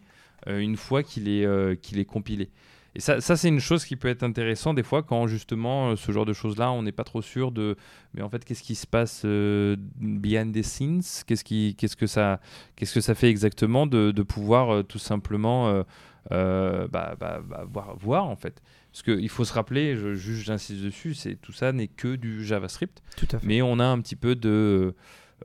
[0.48, 2.50] une fois qu'il est, compilé.
[2.94, 6.12] Et ça, ça c'est une chose qui peut être intéressante des fois quand justement ce
[6.12, 7.76] genre de choses-là, on n'est pas trop sûr de,
[8.14, 11.02] mais en fait, qu'est-ce qui se passe behind the scenes?
[11.26, 15.84] Qu'est-ce, que ça, fait exactement de pouvoir tout simplement
[16.32, 18.62] euh, bah, bah, bah, voir, voir, en fait.
[18.92, 22.44] Parce qu'il faut se rappeler, je, juge, j'insiste dessus, c'est tout ça n'est que du
[22.44, 23.02] JavaScript.
[23.18, 23.48] Tout à fait.
[23.48, 24.96] Mais on a un petit peu de,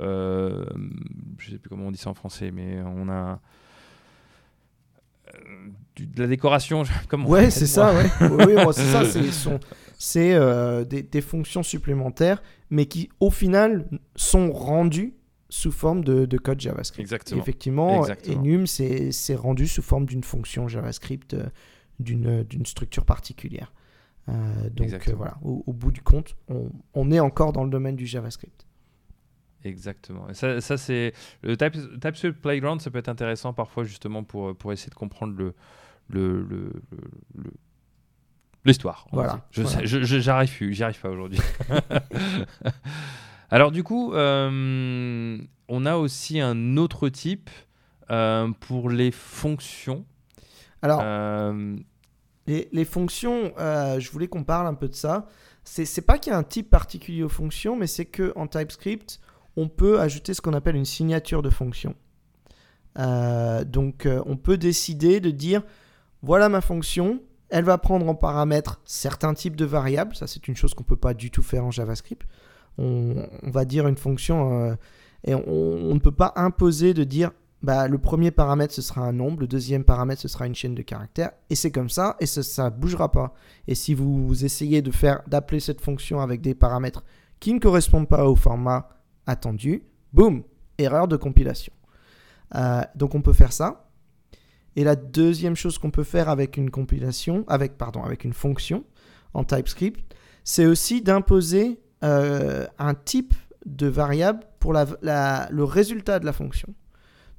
[0.01, 0.65] euh,
[1.39, 3.41] je sais plus comment on dit ça en français, mais on a
[5.29, 6.85] euh, de la décoration.
[7.09, 8.07] Comme ouais, c'est ça, ouais.
[8.21, 8.85] oui, c'est
[9.33, 9.59] ça.
[9.99, 15.13] C'est euh, des, des, fonctions supplémentaires, mais qui au final sont rendues
[15.51, 17.01] sous forme de, code JavaScript.
[17.01, 17.41] Exactement.
[17.43, 21.51] effectivement, enum, c'est rendu sous forme d'une fonction JavaScript euh,
[21.99, 23.73] d'une structure particulière.
[24.29, 26.37] Euh, donc euh, voilà, au, bout du compte,
[26.95, 28.67] on, est encore dans le domaine du JavaScript.
[29.65, 30.29] Exactement.
[30.31, 34.73] Et ça, ça c'est le TypeScript Playground, ça peut être intéressant parfois justement pour, pour
[34.73, 35.55] essayer de comprendre le,
[36.09, 36.43] le,
[37.35, 37.53] le,
[38.65, 39.07] l'histoire.
[39.13, 39.47] Voilà.
[39.51, 39.85] Je, voilà.
[39.85, 41.41] j'y arrive, j'y arrive pas aujourd'hui.
[43.51, 47.51] Alors du coup, euh, on a aussi un autre type
[48.11, 50.05] euh, pour les fonctions.
[50.83, 51.77] Alors, euh,
[52.47, 55.27] les, fonctions, je voulais qu'on parle un peu de ça.
[55.65, 59.21] C'est pas qu'il y a un type particulier aux fonctions, mais c'est qu'en TypeScript,
[59.57, 61.95] on peut ajouter ce qu'on appelle une signature de fonction.
[62.97, 65.63] donc, on peut décider de dire,
[66.23, 70.17] voilà ma fonction, elle va prendre en paramètre certains types de variables.
[70.17, 72.27] Ça, c'est une chose qu'on ne peut pas du tout faire en JavaScript
[72.81, 74.75] on, va dire une fonction euh,
[75.25, 77.31] et on, ne peut pas imposer de dire
[77.63, 80.75] bah, le premier paramètre ce sera un nombre, le deuxième paramètre ce sera une chaîne
[80.75, 83.35] de caractères et c'est comme ça et ça ne bougera pas.
[83.69, 87.05] Et si vous essayez de faire d'appeler cette fonction avec des paramètres
[87.39, 88.89] qui ne correspondent pas au format
[89.27, 90.43] attendu, boum,
[90.79, 91.73] erreur de compilation.
[92.55, 93.91] Euh, donc on peut faire ça.
[94.77, 98.85] Et la deuxième chose qu'on peut faire avec une compilation, avec pardon, avec une fonction
[99.35, 100.15] en TypeScript,
[100.45, 103.35] c'est aussi d'imposer euh, un type
[103.67, 106.75] de variable pour le résultat de la fonction.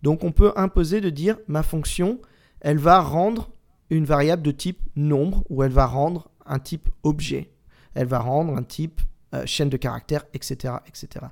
[0.03, 2.19] Donc on peut imposer de dire ma fonction,
[2.59, 3.51] elle va rendre
[3.89, 7.51] une variable de type nombre ou elle va rendre un type objet.
[7.95, 9.01] Elle va rendre un type
[9.33, 11.25] euh, chaîne de caractères, etc., etc.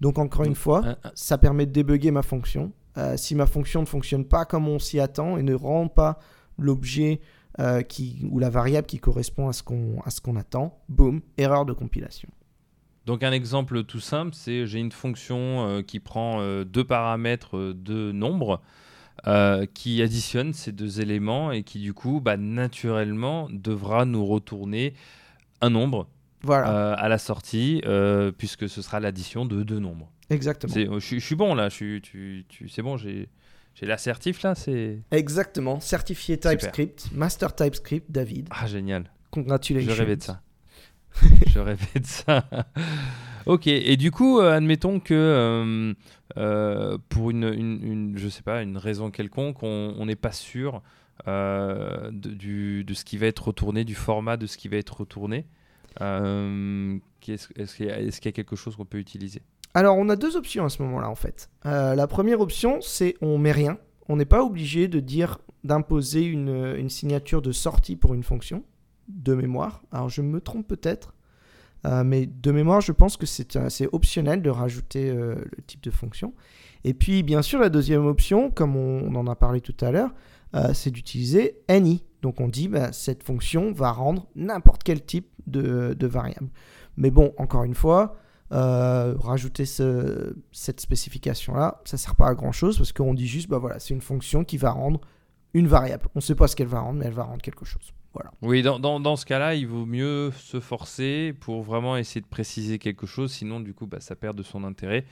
[0.00, 2.72] Donc encore une fois, euh, ça permet de débugger ma fonction.
[3.16, 6.18] si ma fonction ne fonctionne pas comme on s'y attend et ne rend pas
[6.58, 7.20] l'objet
[7.58, 12.28] ou la variable qui correspond à ce qu'on attend, boum, erreur de compilation.
[13.08, 17.56] Donc un exemple tout simple, c'est j'ai une fonction euh, qui prend euh, deux paramètres
[17.56, 18.60] euh, de nombre,
[19.72, 24.92] qui additionne ces deux éléments et qui du coup, bah, naturellement, devra nous retourner
[25.62, 26.06] un nombre
[26.46, 27.82] à la sortie,
[28.36, 30.08] puisque ce sera l'addition de deux nombres.
[30.30, 31.00] Exactement.
[31.00, 33.28] Je, suis bon là, je suis, tu, c'est bon, j'ai
[33.74, 35.00] J'ai l'assertif là, c'est.
[35.10, 38.48] Exactement, certifié TypeScript, Master TypeScript, David.
[38.50, 39.10] Ah, génial.
[39.30, 39.92] Congratulations.
[39.92, 40.42] Je rêvais de ça.
[41.46, 41.58] je
[41.98, 42.44] de ça.
[43.46, 45.94] ok, et du coup, euh, admettons que euh,
[46.36, 50.82] euh, pour une, je sais pas, une raison quelconque, on n'est pas sûr
[51.26, 55.46] de, ce qui va être retourné, du format de ce qui va être retourné.
[56.00, 59.42] Est-ce est qu'il y, a quelque chose qu'on peut utiliser?
[59.74, 61.50] Alors, on a deux options à ce moment-là, en fait.
[61.64, 63.78] la première option, c'est on met rien.
[64.08, 68.62] On n'est pas obligé de dire d'imposer une signature de sortie pour une fonction
[69.08, 69.82] de mémoire.
[69.92, 71.14] Alors je me trompe peut-être,
[71.86, 75.90] euh, mais de mémoire, je pense que c'est optionnel de rajouter euh, le type de
[75.90, 76.34] fonction.
[76.84, 80.14] Et puis, bien sûr, la deuxième option, comme on, en a parlé tout à l'heure,
[80.54, 82.04] euh, c'est d'utiliser any.
[82.22, 86.48] Donc on dit, bah, cette fonction va rendre n'importe quel type de, variable.
[86.96, 88.16] Mais bon, encore une fois,
[88.50, 93.78] rajouter cette spécification-là, ça ne sert pas à grand-chose parce qu'on dit juste, bah voilà,
[93.78, 95.00] c'est une fonction qui va rendre
[95.54, 96.08] une variable.
[96.14, 97.92] On ne sait pas ce qu'elle va rendre, mais elle va rendre quelque chose.
[98.42, 103.06] Oui, dans, ce cas-là, il vaut mieux se forcer pour vraiment essayer de préciser quelque
[103.06, 105.04] chose, sinon du coup bah, ça perd de son intérêt.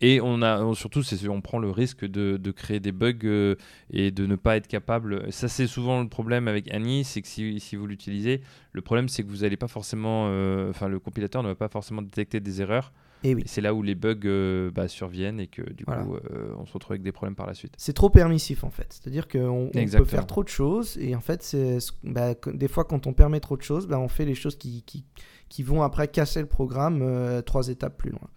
[0.00, 3.54] Et on a surtout, on prend le risque de, créer des bugs euh,
[3.90, 5.32] et de ne pas être capable.
[5.32, 9.08] Ça, c'est souvent le problème avec Annie, c'est que si, si vous l'utilisez, le problème
[9.08, 12.40] c'est que vous n'allez pas forcément, euh, enfin le compilateur ne va pas forcément détecter
[12.40, 12.92] des erreurs.
[13.24, 13.42] Et oui.
[13.46, 16.72] C'est là où les bugs euh, bah, surviennent et que du coup euh, on se
[16.72, 17.74] retrouve avec des problèmes par la suite.
[17.76, 18.86] C'est trop permissif en fait.
[18.90, 23.06] C'est-à-dire qu'on peut faire trop de choses et en fait c'est bah, des fois quand
[23.06, 25.04] on permet trop de choses, bah, on fait les choses qui, qui,
[25.48, 28.28] qui, vont après casser le programme euh, trois étapes plus loin.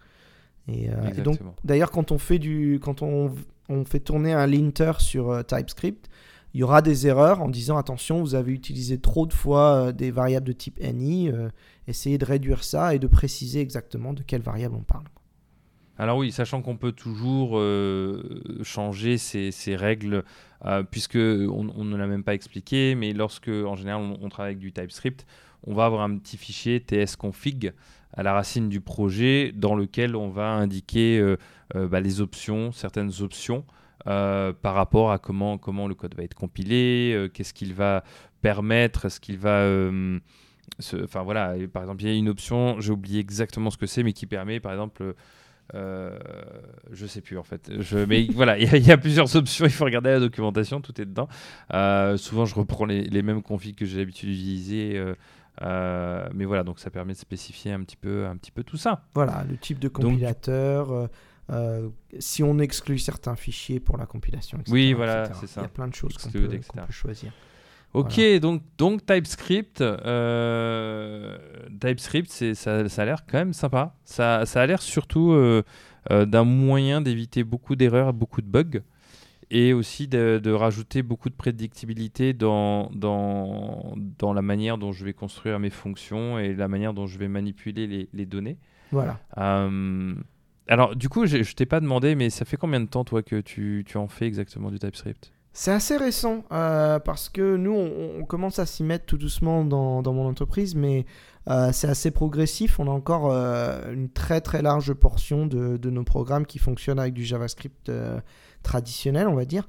[0.68, 0.88] Et,
[1.22, 3.32] donc d'ailleurs quand on fait du quand on,
[3.68, 6.08] on fait tourner un linter sur TypeScript,
[6.56, 10.10] il y aura des erreurs en disant attention, vous avez utilisé trop de fois des
[10.10, 11.30] variables de type any,
[11.86, 15.04] essayer de réduire ça et de préciser exactement de quelle variable on parle.
[15.98, 20.24] Alors oui, sachant qu'on peut toujours euh, changer ces, règles,
[20.66, 25.26] euh, ne l'a même pas expliqué, mais lorsque, en général, on, travaille avec du TypeScript,
[25.66, 27.72] on va avoir un petit fichier tsconfig
[28.12, 31.36] à la racine du projet dans lequel on va indiquer euh,
[31.88, 33.64] bah, les options, certaines options,
[34.04, 38.04] par rapport à comment, comment le code va être compilé, qu'est-ce qu'il va
[38.42, 39.66] permettre, ce qu'il va
[41.02, 44.02] Enfin voilà, par exemple, il y a une option, j'ai oublié exactement ce que c'est,
[44.02, 45.14] mais qui permet, par exemple,
[45.74, 46.16] euh,
[46.92, 47.70] je sais plus en fait.
[47.78, 49.64] Je, mais voilà, il y, a plusieurs options.
[49.66, 51.28] Il faut regarder la documentation, tout est dedans.
[51.74, 54.96] Euh, souvent, je reprends les, mêmes configs que j'ai l'habitude d'utiliser.
[54.96, 55.14] Euh,
[55.62, 58.76] euh, mais voilà, donc ça permet de spécifier un petit peu, un petit peu tout
[58.76, 59.04] ça.
[59.14, 61.08] Voilà, le type de compilateur.
[62.18, 64.72] Si on exclut certains fichiers pour la compilation, etc.
[64.72, 65.60] Oui, voilà, c'est ça.
[65.60, 67.32] Il y a plein de choses qu'on peut, peut, choisir.
[67.96, 71.38] Ok, donc, donc TypeScript, euh,
[71.80, 73.94] TypeScript ça, ça a l'air quand même sympa.
[74.04, 75.62] Ça, ça a l'air surtout euh,
[76.10, 78.82] euh, d'un moyen d'éviter beaucoup d'erreurs, beaucoup de bugs,
[79.50, 85.02] et aussi de, de, rajouter beaucoup de prédictibilité dans, dans, dans la manière dont je
[85.02, 88.58] vais construire mes fonctions et la manière dont je vais manipuler les, les données.
[88.92, 89.18] Voilà.
[90.68, 93.22] Alors, du coup, je, je t'ai pas demandé, mais ça fait combien de temps, toi,
[93.22, 95.32] que tu, tu en fais exactement du TypeScript?
[95.58, 100.02] C'est assez récent euh, parce que nous, on, commence à s'y mettre tout doucement dans,
[100.02, 101.06] dans mon entreprise, mais
[101.48, 102.78] euh, c'est assez progressif.
[102.78, 106.98] On a encore euh, une très très large portion de, de, nos programmes qui fonctionnent
[106.98, 107.90] avec du JavaScript
[108.62, 109.66] traditionnel, on va dire.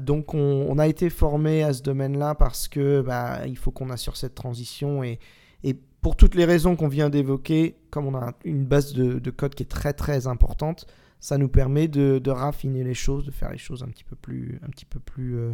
[0.00, 4.16] donc on, a été formé à ce domaine-là parce que bah, il faut qu'on assure
[4.16, 5.18] cette transition et,
[5.64, 9.30] et pour toutes les raisons qu'on vient d'évoquer, comme on a une base de, de,
[9.30, 10.86] code qui est très très importante,
[11.20, 14.60] ça nous permet de, raffiner les choses, de faire les choses un petit peu plus,
[14.64, 15.52] un petit peu plus, euh,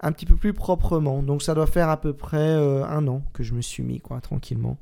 [0.00, 1.22] un petit peu plus proprement.
[1.22, 4.00] Donc ça doit faire à peu près euh, un an que je me suis mis,
[4.00, 4.78] quoi, tranquillement.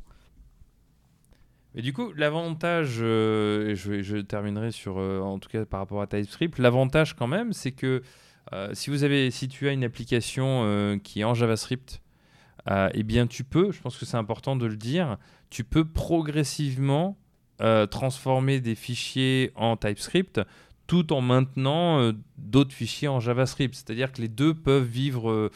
[1.75, 6.07] Et du coup, l'avantage, euh, je, je, terminerai sur, en tout cas par rapport à
[6.07, 8.03] TypeScript, l'avantage quand même, c'est que
[8.73, 12.01] si vous avez, si tu as une application qui est en JavaScript,
[12.69, 15.19] eh bien tu peux, je pense que c'est important de le dire,
[15.51, 17.17] tu peux progressivement
[17.63, 20.43] euh, transformer des fichiers en TypeScript
[20.87, 23.75] tout en maintenant euh, d'autres fichiers en JavaScript.
[23.75, 25.51] C'est-à-dire que les deux peuvent vivre euh,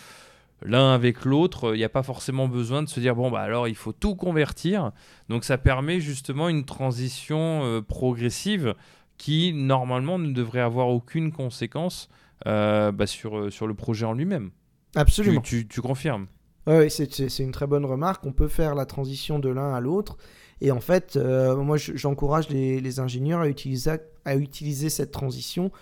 [0.63, 1.75] l'un avec l'autre.
[1.75, 4.15] Il n'y a pas forcément besoin de se dire, bon, bah alors il faut tout
[4.15, 4.93] convertir.
[5.29, 8.75] Donc ça permet justement une transition progressive
[9.19, 12.09] qui, normalement, ne devrait avoir aucune conséquence
[12.47, 14.51] bah, sur, sur le projet en lui-même.
[14.97, 15.43] Absolument.
[15.43, 16.27] Tu, tu, confirmes?
[16.71, 18.25] Oui, c'est une très bonne remarque.
[18.27, 20.17] On peut faire la transition de l'un à l'autre.
[20.61, 25.73] Et en fait, euh, moi, j'encourage les, ingénieurs à utiliser, cette transition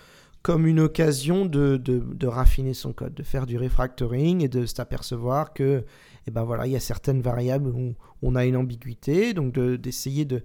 [0.42, 5.84] comme une occasion de, raffiner son code, de faire du refactoring et de s'apercevoir que,
[6.26, 10.24] eh ben voilà, il y a certaines variables où on a une ambiguïté, donc d'essayer
[10.24, 10.42] de,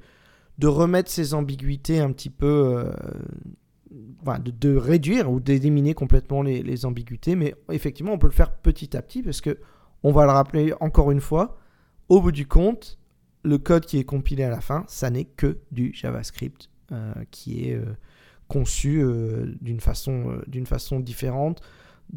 [0.61, 7.53] remettre ces ambiguïtés un petit peu, euh, de, réduire ou d'éliminer complètement les, ambiguïtés, mais
[7.71, 9.59] effectivement, on peut le faire petit à petit parce que,
[10.03, 11.57] on va le rappeler encore une fois,
[12.09, 12.99] au bout du compte,
[13.43, 17.69] le code qui est compilé à la fin, ça n'est que du JavaScript euh, qui
[17.69, 17.95] est euh,
[18.47, 21.61] conçu euh, d'une façon, différente.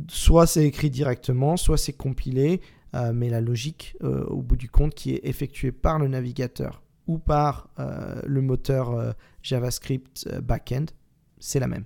[0.08, 2.60] Soit c'est écrit directement, soit c'est compilé,
[3.12, 7.68] mais la logique, au bout du compte, qui est effectuée par le navigateur ou par
[8.24, 10.86] le moteur JavaScript backend,
[11.38, 11.84] c'est la même.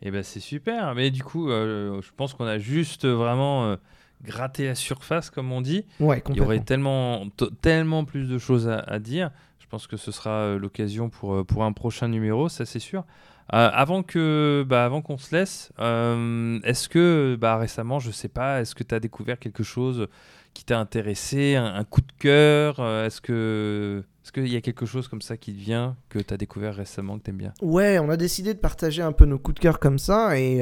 [0.00, 3.76] Eh ben c'est super, mais du coup, je pense qu'on a juste vraiment
[4.24, 5.84] gratté la surface, comme on dit.
[6.00, 7.26] Ouais, Il y aurait tellement,
[7.62, 9.30] tellement plus de choses à dire.
[9.68, 12.78] Je pense que ce sera euh, l'occasion pour, euh, pour un prochain numéro, ça c'est
[12.78, 13.04] sûr.
[13.52, 18.62] Euh, avant que, bah, avant qu'on se laisse, est-ce que bah, récemment, je sais pas,
[18.62, 20.08] est-ce que tu as découvert quelque chose
[20.54, 25.08] qui t'a intéressé, un, coup de cœur Est-ce que est-ce qu'il y a quelque chose
[25.08, 27.54] comme ça qui te vient, que tu as découvert récemment, que tu aimes bien?
[27.62, 30.38] Ouais, on a décidé de partager un peu nos coups de cœur comme ça.
[30.38, 30.58] Et,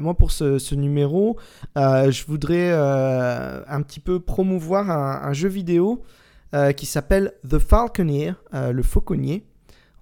[0.00, 1.36] moi, pour ce, numéro,
[1.76, 6.02] je voudrais un petit peu promouvoir un, un jeu vidéo
[6.52, 9.46] euh, qui s'appelle The Falconeer, euh, le fauconnier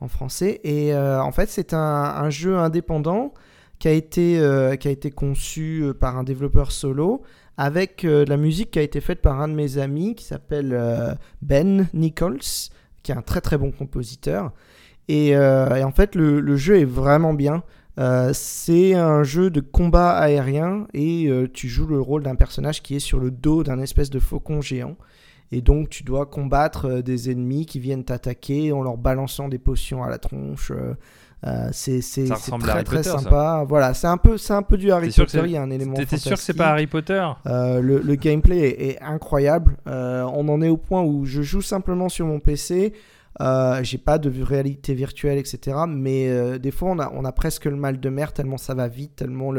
[0.01, 0.63] en français.
[0.65, 3.35] Et euh, en fait, c'est un, jeu indépendant
[3.79, 4.41] qui a été,
[4.81, 7.23] qui a été conçu par un développeur solo
[7.59, 11.89] avec la musique qui a été faite par un de mes amis qui s'appelle Ben
[11.93, 12.39] Nichols,
[13.03, 14.53] qui est un très très bon compositeur.
[15.09, 17.65] Et, en fait, le, jeu est vraiment bien.
[18.33, 23.01] c'est un jeu de combat aérien et tu joues le rôle d'un personnage qui est
[23.01, 24.97] sur le dos d'un espèce de faucon géant.
[25.51, 29.59] Et donc, tu dois combattre euh, des ennemis qui viennent t'attaquer en leur balançant des
[29.59, 30.73] potions à la tronche.
[31.47, 32.01] Euh, c'est
[32.61, 33.65] très très sympa.
[33.69, 35.43] Voilà, c'est un peu c'est un peu du Harry Potter.
[35.45, 35.95] Il y a un élément.
[35.95, 37.25] T'étais sûr que c'est pas Harry Potter?
[37.47, 39.77] Euh, le, le, gameplay est, incroyable.
[39.87, 42.93] Euh, on en est au point où je joue simplement sur mon PC.
[43.41, 45.77] Euh, j'ai pas de réalité virtuelle, etc.
[45.87, 48.89] Mais des fois, on a, on a presque le mal de mer tellement ça va
[48.89, 49.53] vite, tellement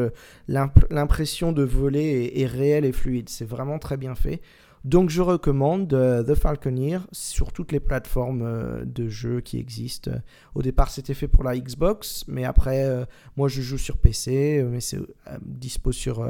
[0.49, 3.29] l'impression de voler est, est réelle et fluide.
[3.29, 4.41] C'est vraiment très bien fait.
[4.85, 10.11] Donc je recommande euh, The Falconeer sur toutes les plateformes euh, de jeux qui existent.
[10.55, 13.05] Au départ c'était fait pour la Xbox, mais après euh,
[13.35, 14.99] moi je joue sur PC, mais c'est
[15.41, 16.25] dispo sur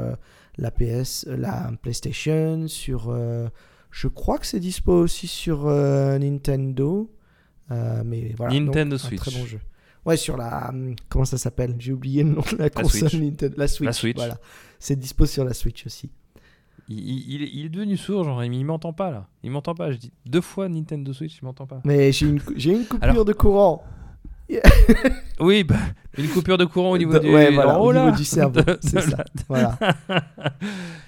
[0.58, 3.16] la PS, la PlayStation, sur...
[3.90, 7.10] je crois que c'est dispo aussi sur Nintendo.
[7.70, 9.20] mais voilà, Nintendo Switch.
[9.20, 9.60] très bon jeu.
[10.06, 10.70] Ouais, sur la.
[10.70, 11.76] Hum, comment ça s'appelle?
[11.78, 13.54] J'ai oublié le nom de la console Nintendo.
[13.58, 13.86] La Switch.
[13.86, 14.16] La Switch.
[14.16, 14.38] Voilà.
[14.78, 16.10] C'est dispo sur la Switch aussi.
[16.90, 19.28] Il, il, est devenu sourd, genre, il m'entend pas là.
[19.44, 19.92] Il m'entend pas.
[19.92, 21.80] Je dis deux fois Nintendo Switch, il m'entend pas.
[21.84, 23.84] Mais j'ai une, j'ai une coupure de courant.
[25.40, 25.76] oui, bah,
[26.18, 28.60] une coupure de courant au niveau, du, au niveau du cerveau.
[28.80, 29.24] c'est ça.
[29.48, 29.78] Voilà.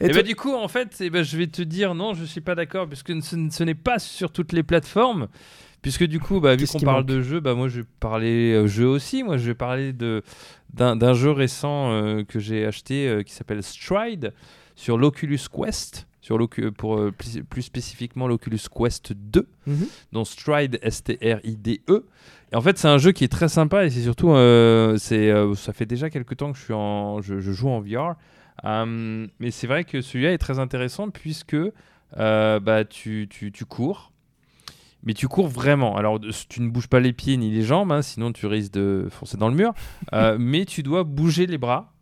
[0.01, 2.41] Et, bah, du coup, en fait, eh ben, je vais te dire non, je suis
[2.41, 5.27] pas d'accord, puisque ce, ce n'est pas sur toutes les plateformes.
[5.83, 8.69] Puisque du coup, bah, vu qu'on parle de jeu, bah, moi je vais parler euh,
[8.69, 9.25] jeu aussi.
[9.25, 14.33] Moi je vais parler d'un, jeu récent euh, que j'ai acheté euh, qui s'appelle Stride
[14.83, 16.37] sur l'Oculus Quest, sur
[16.77, 19.87] pour euh, plus, spécifiquement l'Oculus Quest 2, mhm.
[20.11, 22.05] dont Stride, S-T-R-I-D-E.
[22.51, 25.31] Et en fait, c'est un jeu qui est très sympa et c'est surtout, euh, c'est,
[25.31, 28.17] euh, ça fait déjà quelques temps que je, suis en, je, joue en VR.
[28.65, 31.57] mais c'est vrai que celui-là est très intéressant puisque
[32.17, 34.11] bah, tu, tu, tu, cours.
[35.05, 35.97] Mais tu cours vraiment.
[35.97, 36.19] Alors,
[36.49, 39.37] tu ne bouges pas les pieds ni les jambes, hein, sinon tu risques de foncer
[39.37, 39.75] dans le mur.
[40.41, 41.93] mais tu dois bouger les bras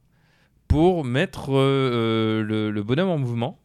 [0.70, 3.58] pour mettre euh, euh, le, bonhomme en mouvement.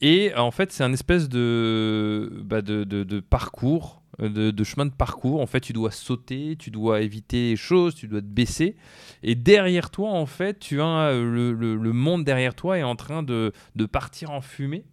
[0.00, 5.40] Et en fait, c'est un espèce de, bah, de, parcours, de, chemin de parcours.
[5.40, 8.74] En fait, tu dois sauter, tu dois éviter les choses, tu dois te baisser.
[9.22, 13.22] Et derrière toi, en fait, tu as le, le, monde derrière toi est en train
[13.22, 13.52] de,
[13.92, 14.84] partir en fumée.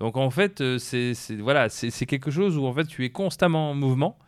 [0.00, 3.70] Donc en fait, euh, c'est voilà, c'est quelque chose où en fait tu es constamment
[3.70, 4.18] en mouvement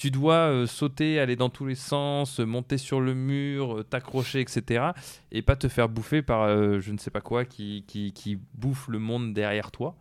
[0.00, 4.40] tu dois euh, sauter, aller dans tous les sens, monter sur le mur, euh, t'accrocher,
[4.40, 4.92] etc.
[5.30, 8.88] Et pas te faire bouffer par euh, je ne sais pas quoi qui, qui, bouffe
[8.88, 9.94] le monde derrière toi.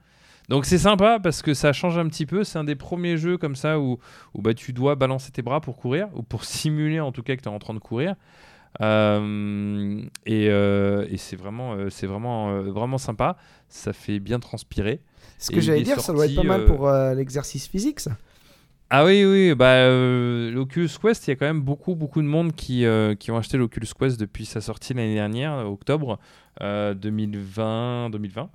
[0.48, 2.46] Donc c'est sympa parce que ça change un petit peu.
[2.46, 4.00] C'est un des premiers jeux comme ça où,
[4.34, 7.36] où bah, tu dois balancer tes bras pour courir, ou pour simuler en tout cas
[7.36, 8.16] que tu es en train de courir.
[8.80, 13.36] et, et c'est vraiment, c'est vraiment, vraiment sympa.
[13.68, 15.02] Ça fait bien transpirer.
[15.40, 18.12] Ce que j'allais dire, ça doit être pas mal pour l'exercice physique, ça.
[18.92, 22.28] Ah oui, oui, bah, euh, l'Oculus Quest, il y a quand même beaucoup, beaucoup de
[22.28, 26.18] monde qui, euh, qui ont acheté l'Oculus Quest depuis sa sortie l'année dernière, octobre
[26.60, 28.50] 2020, euh, 2020,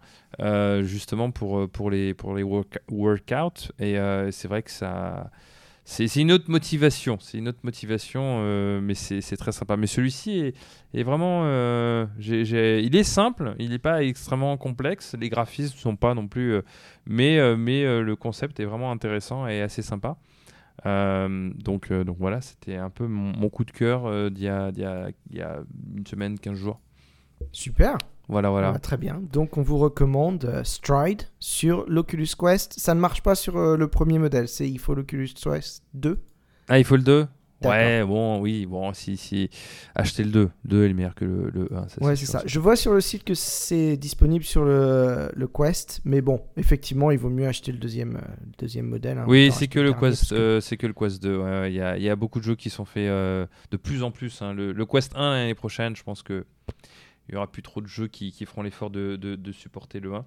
[0.83, 3.71] justement pour, pour les, pour les workouts.
[3.79, 3.97] Et
[4.33, 5.31] c'est vrai que ça,
[5.87, 7.19] c'est une autre motivation.
[7.21, 9.77] C'est une autre motivation, euh, mais c'est très sympa.
[9.77, 10.55] Mais celui-ci
[10.95, 11.43] est, vraiment.
[11.45, 15.15] Euh, il est simple, il n'est pas extrêmement complexe.
[15.21, 16.55] Les graphismes ne sont pas non plus.
[16.55, 16.63] Euh,
[17.07, 20.17] mais mais le concept est vraiment intéressant et assez sympa.
[20.85, 25.61] Donc, voilà, c'était un peu mon, coup de cœur d'il y a
[25.97, 26.81] une semaine, 15 jours.
[27.53, 27.99] Super.
[28.29, 28.73] Voilà, voilà.
[28.75, 29.21] Ah, très bien.
[29.33, 32.75] Donc on vous recommande euh, Stride sur l'Oculus Quest.
[32.79, 34.49] Ça ne marche pas sur euh, le premier modèle.
[34.49, 36.19] C'est il faut l'Oculus Quest 2.
[36.69, 37.27] Ah, il faut le 2
[37.61, 37.79] D'accord.
[37.79, 39.49] Ouais, bon, oui, bon, si, si.
[39.95, 40.41] Achetez le 2.
[40.65, 41.89] Le 2 est le meilleur que le, le 1.
[41.89, 42.43] ça, Ouais, c'est ça.
[42.45, 47.11] Je vois sur le site que c'est disponible sur le, le Quest, mais bon, effectivement,
[47.11, 49.17] il vaut mieux acheter le deuxième, euh, le deuxième modèle.
[49.17, 51.39] hein, Oui, c'est que le Quest, que- euh, c'est que le Quest 2.
[51.39, 53.47] ouais, ouais, Il y, a, il y a beaucoup de jeux qui sont faits euh,
[53.71, 54.43] de plus en plus.
[54.43, 54.53] hein.
[54.53, 56.45] Le, le Quest 1 l'année prochaine, je pense que
[57.29, 60.01] il y aura plus trop de jeux qui, qui feront l'effort de, de- de supporter
[60.01, 60.25] le 1.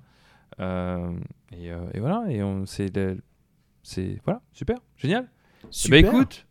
[0.60, 1.12] Euh,
[1.52, 2.92] et, euh, et voilà, et on, c'est,
[4.26, 5.30] voilà, super, génial.
[5.70, 6.02] Super.
[6.02, 6.46] Bah écoute,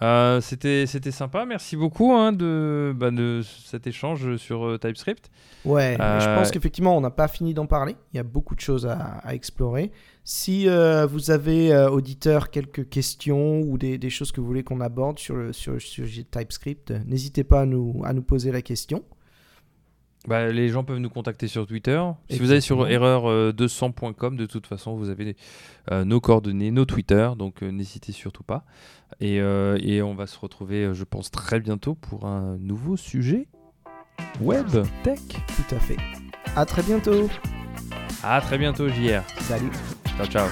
[0.00, 1.44] euh, c'était, c'était sympa.
[1.44, 5.30] Merci beaucoup hein, de, bah, de cet échange sur TypeScript.
[5.64, 7.96] Ouais, je pense qu'effectivement, on n'a pas fini d'en parler.
[8.12, 9.90] Il y a beaucoup de choses à, à explorer.
[10.24, 15.18] Si vous avez, auditeurs, quelques questions ou des, des choses que vous voulez qu'on aborde
[15.18, 18.62] sur le, sur le sujet de TypeScript, n'hésitez pas à nous, à nous poser la
[18.62, 19.04] question.
[20.26, 22.02] Bah, les gens peuvent nous contacter sur Twitter.
[22.28, 25.36] Si vous allez sur erreur200.com, de toute façon, vous avez
[25.92, 28.64] euh, nos coordonnées, nos Twitter, donc euh, n'hésitez surtout pas.
[29.22, 33.46] Euh, et, on va se retrouver, je pense, très bientôt pour un nouveau sujet
[34.40, 34.66] web
[35.02, 35.20] tech.
[35.28, 35.96] Tout à fait.
[36.56, 37.28] À très bientôt.
[38.22, 39.22] À très bientôt, JR.
[39.40, 39.70] Salut.
[40.16, 40.48] Ciao, ciao.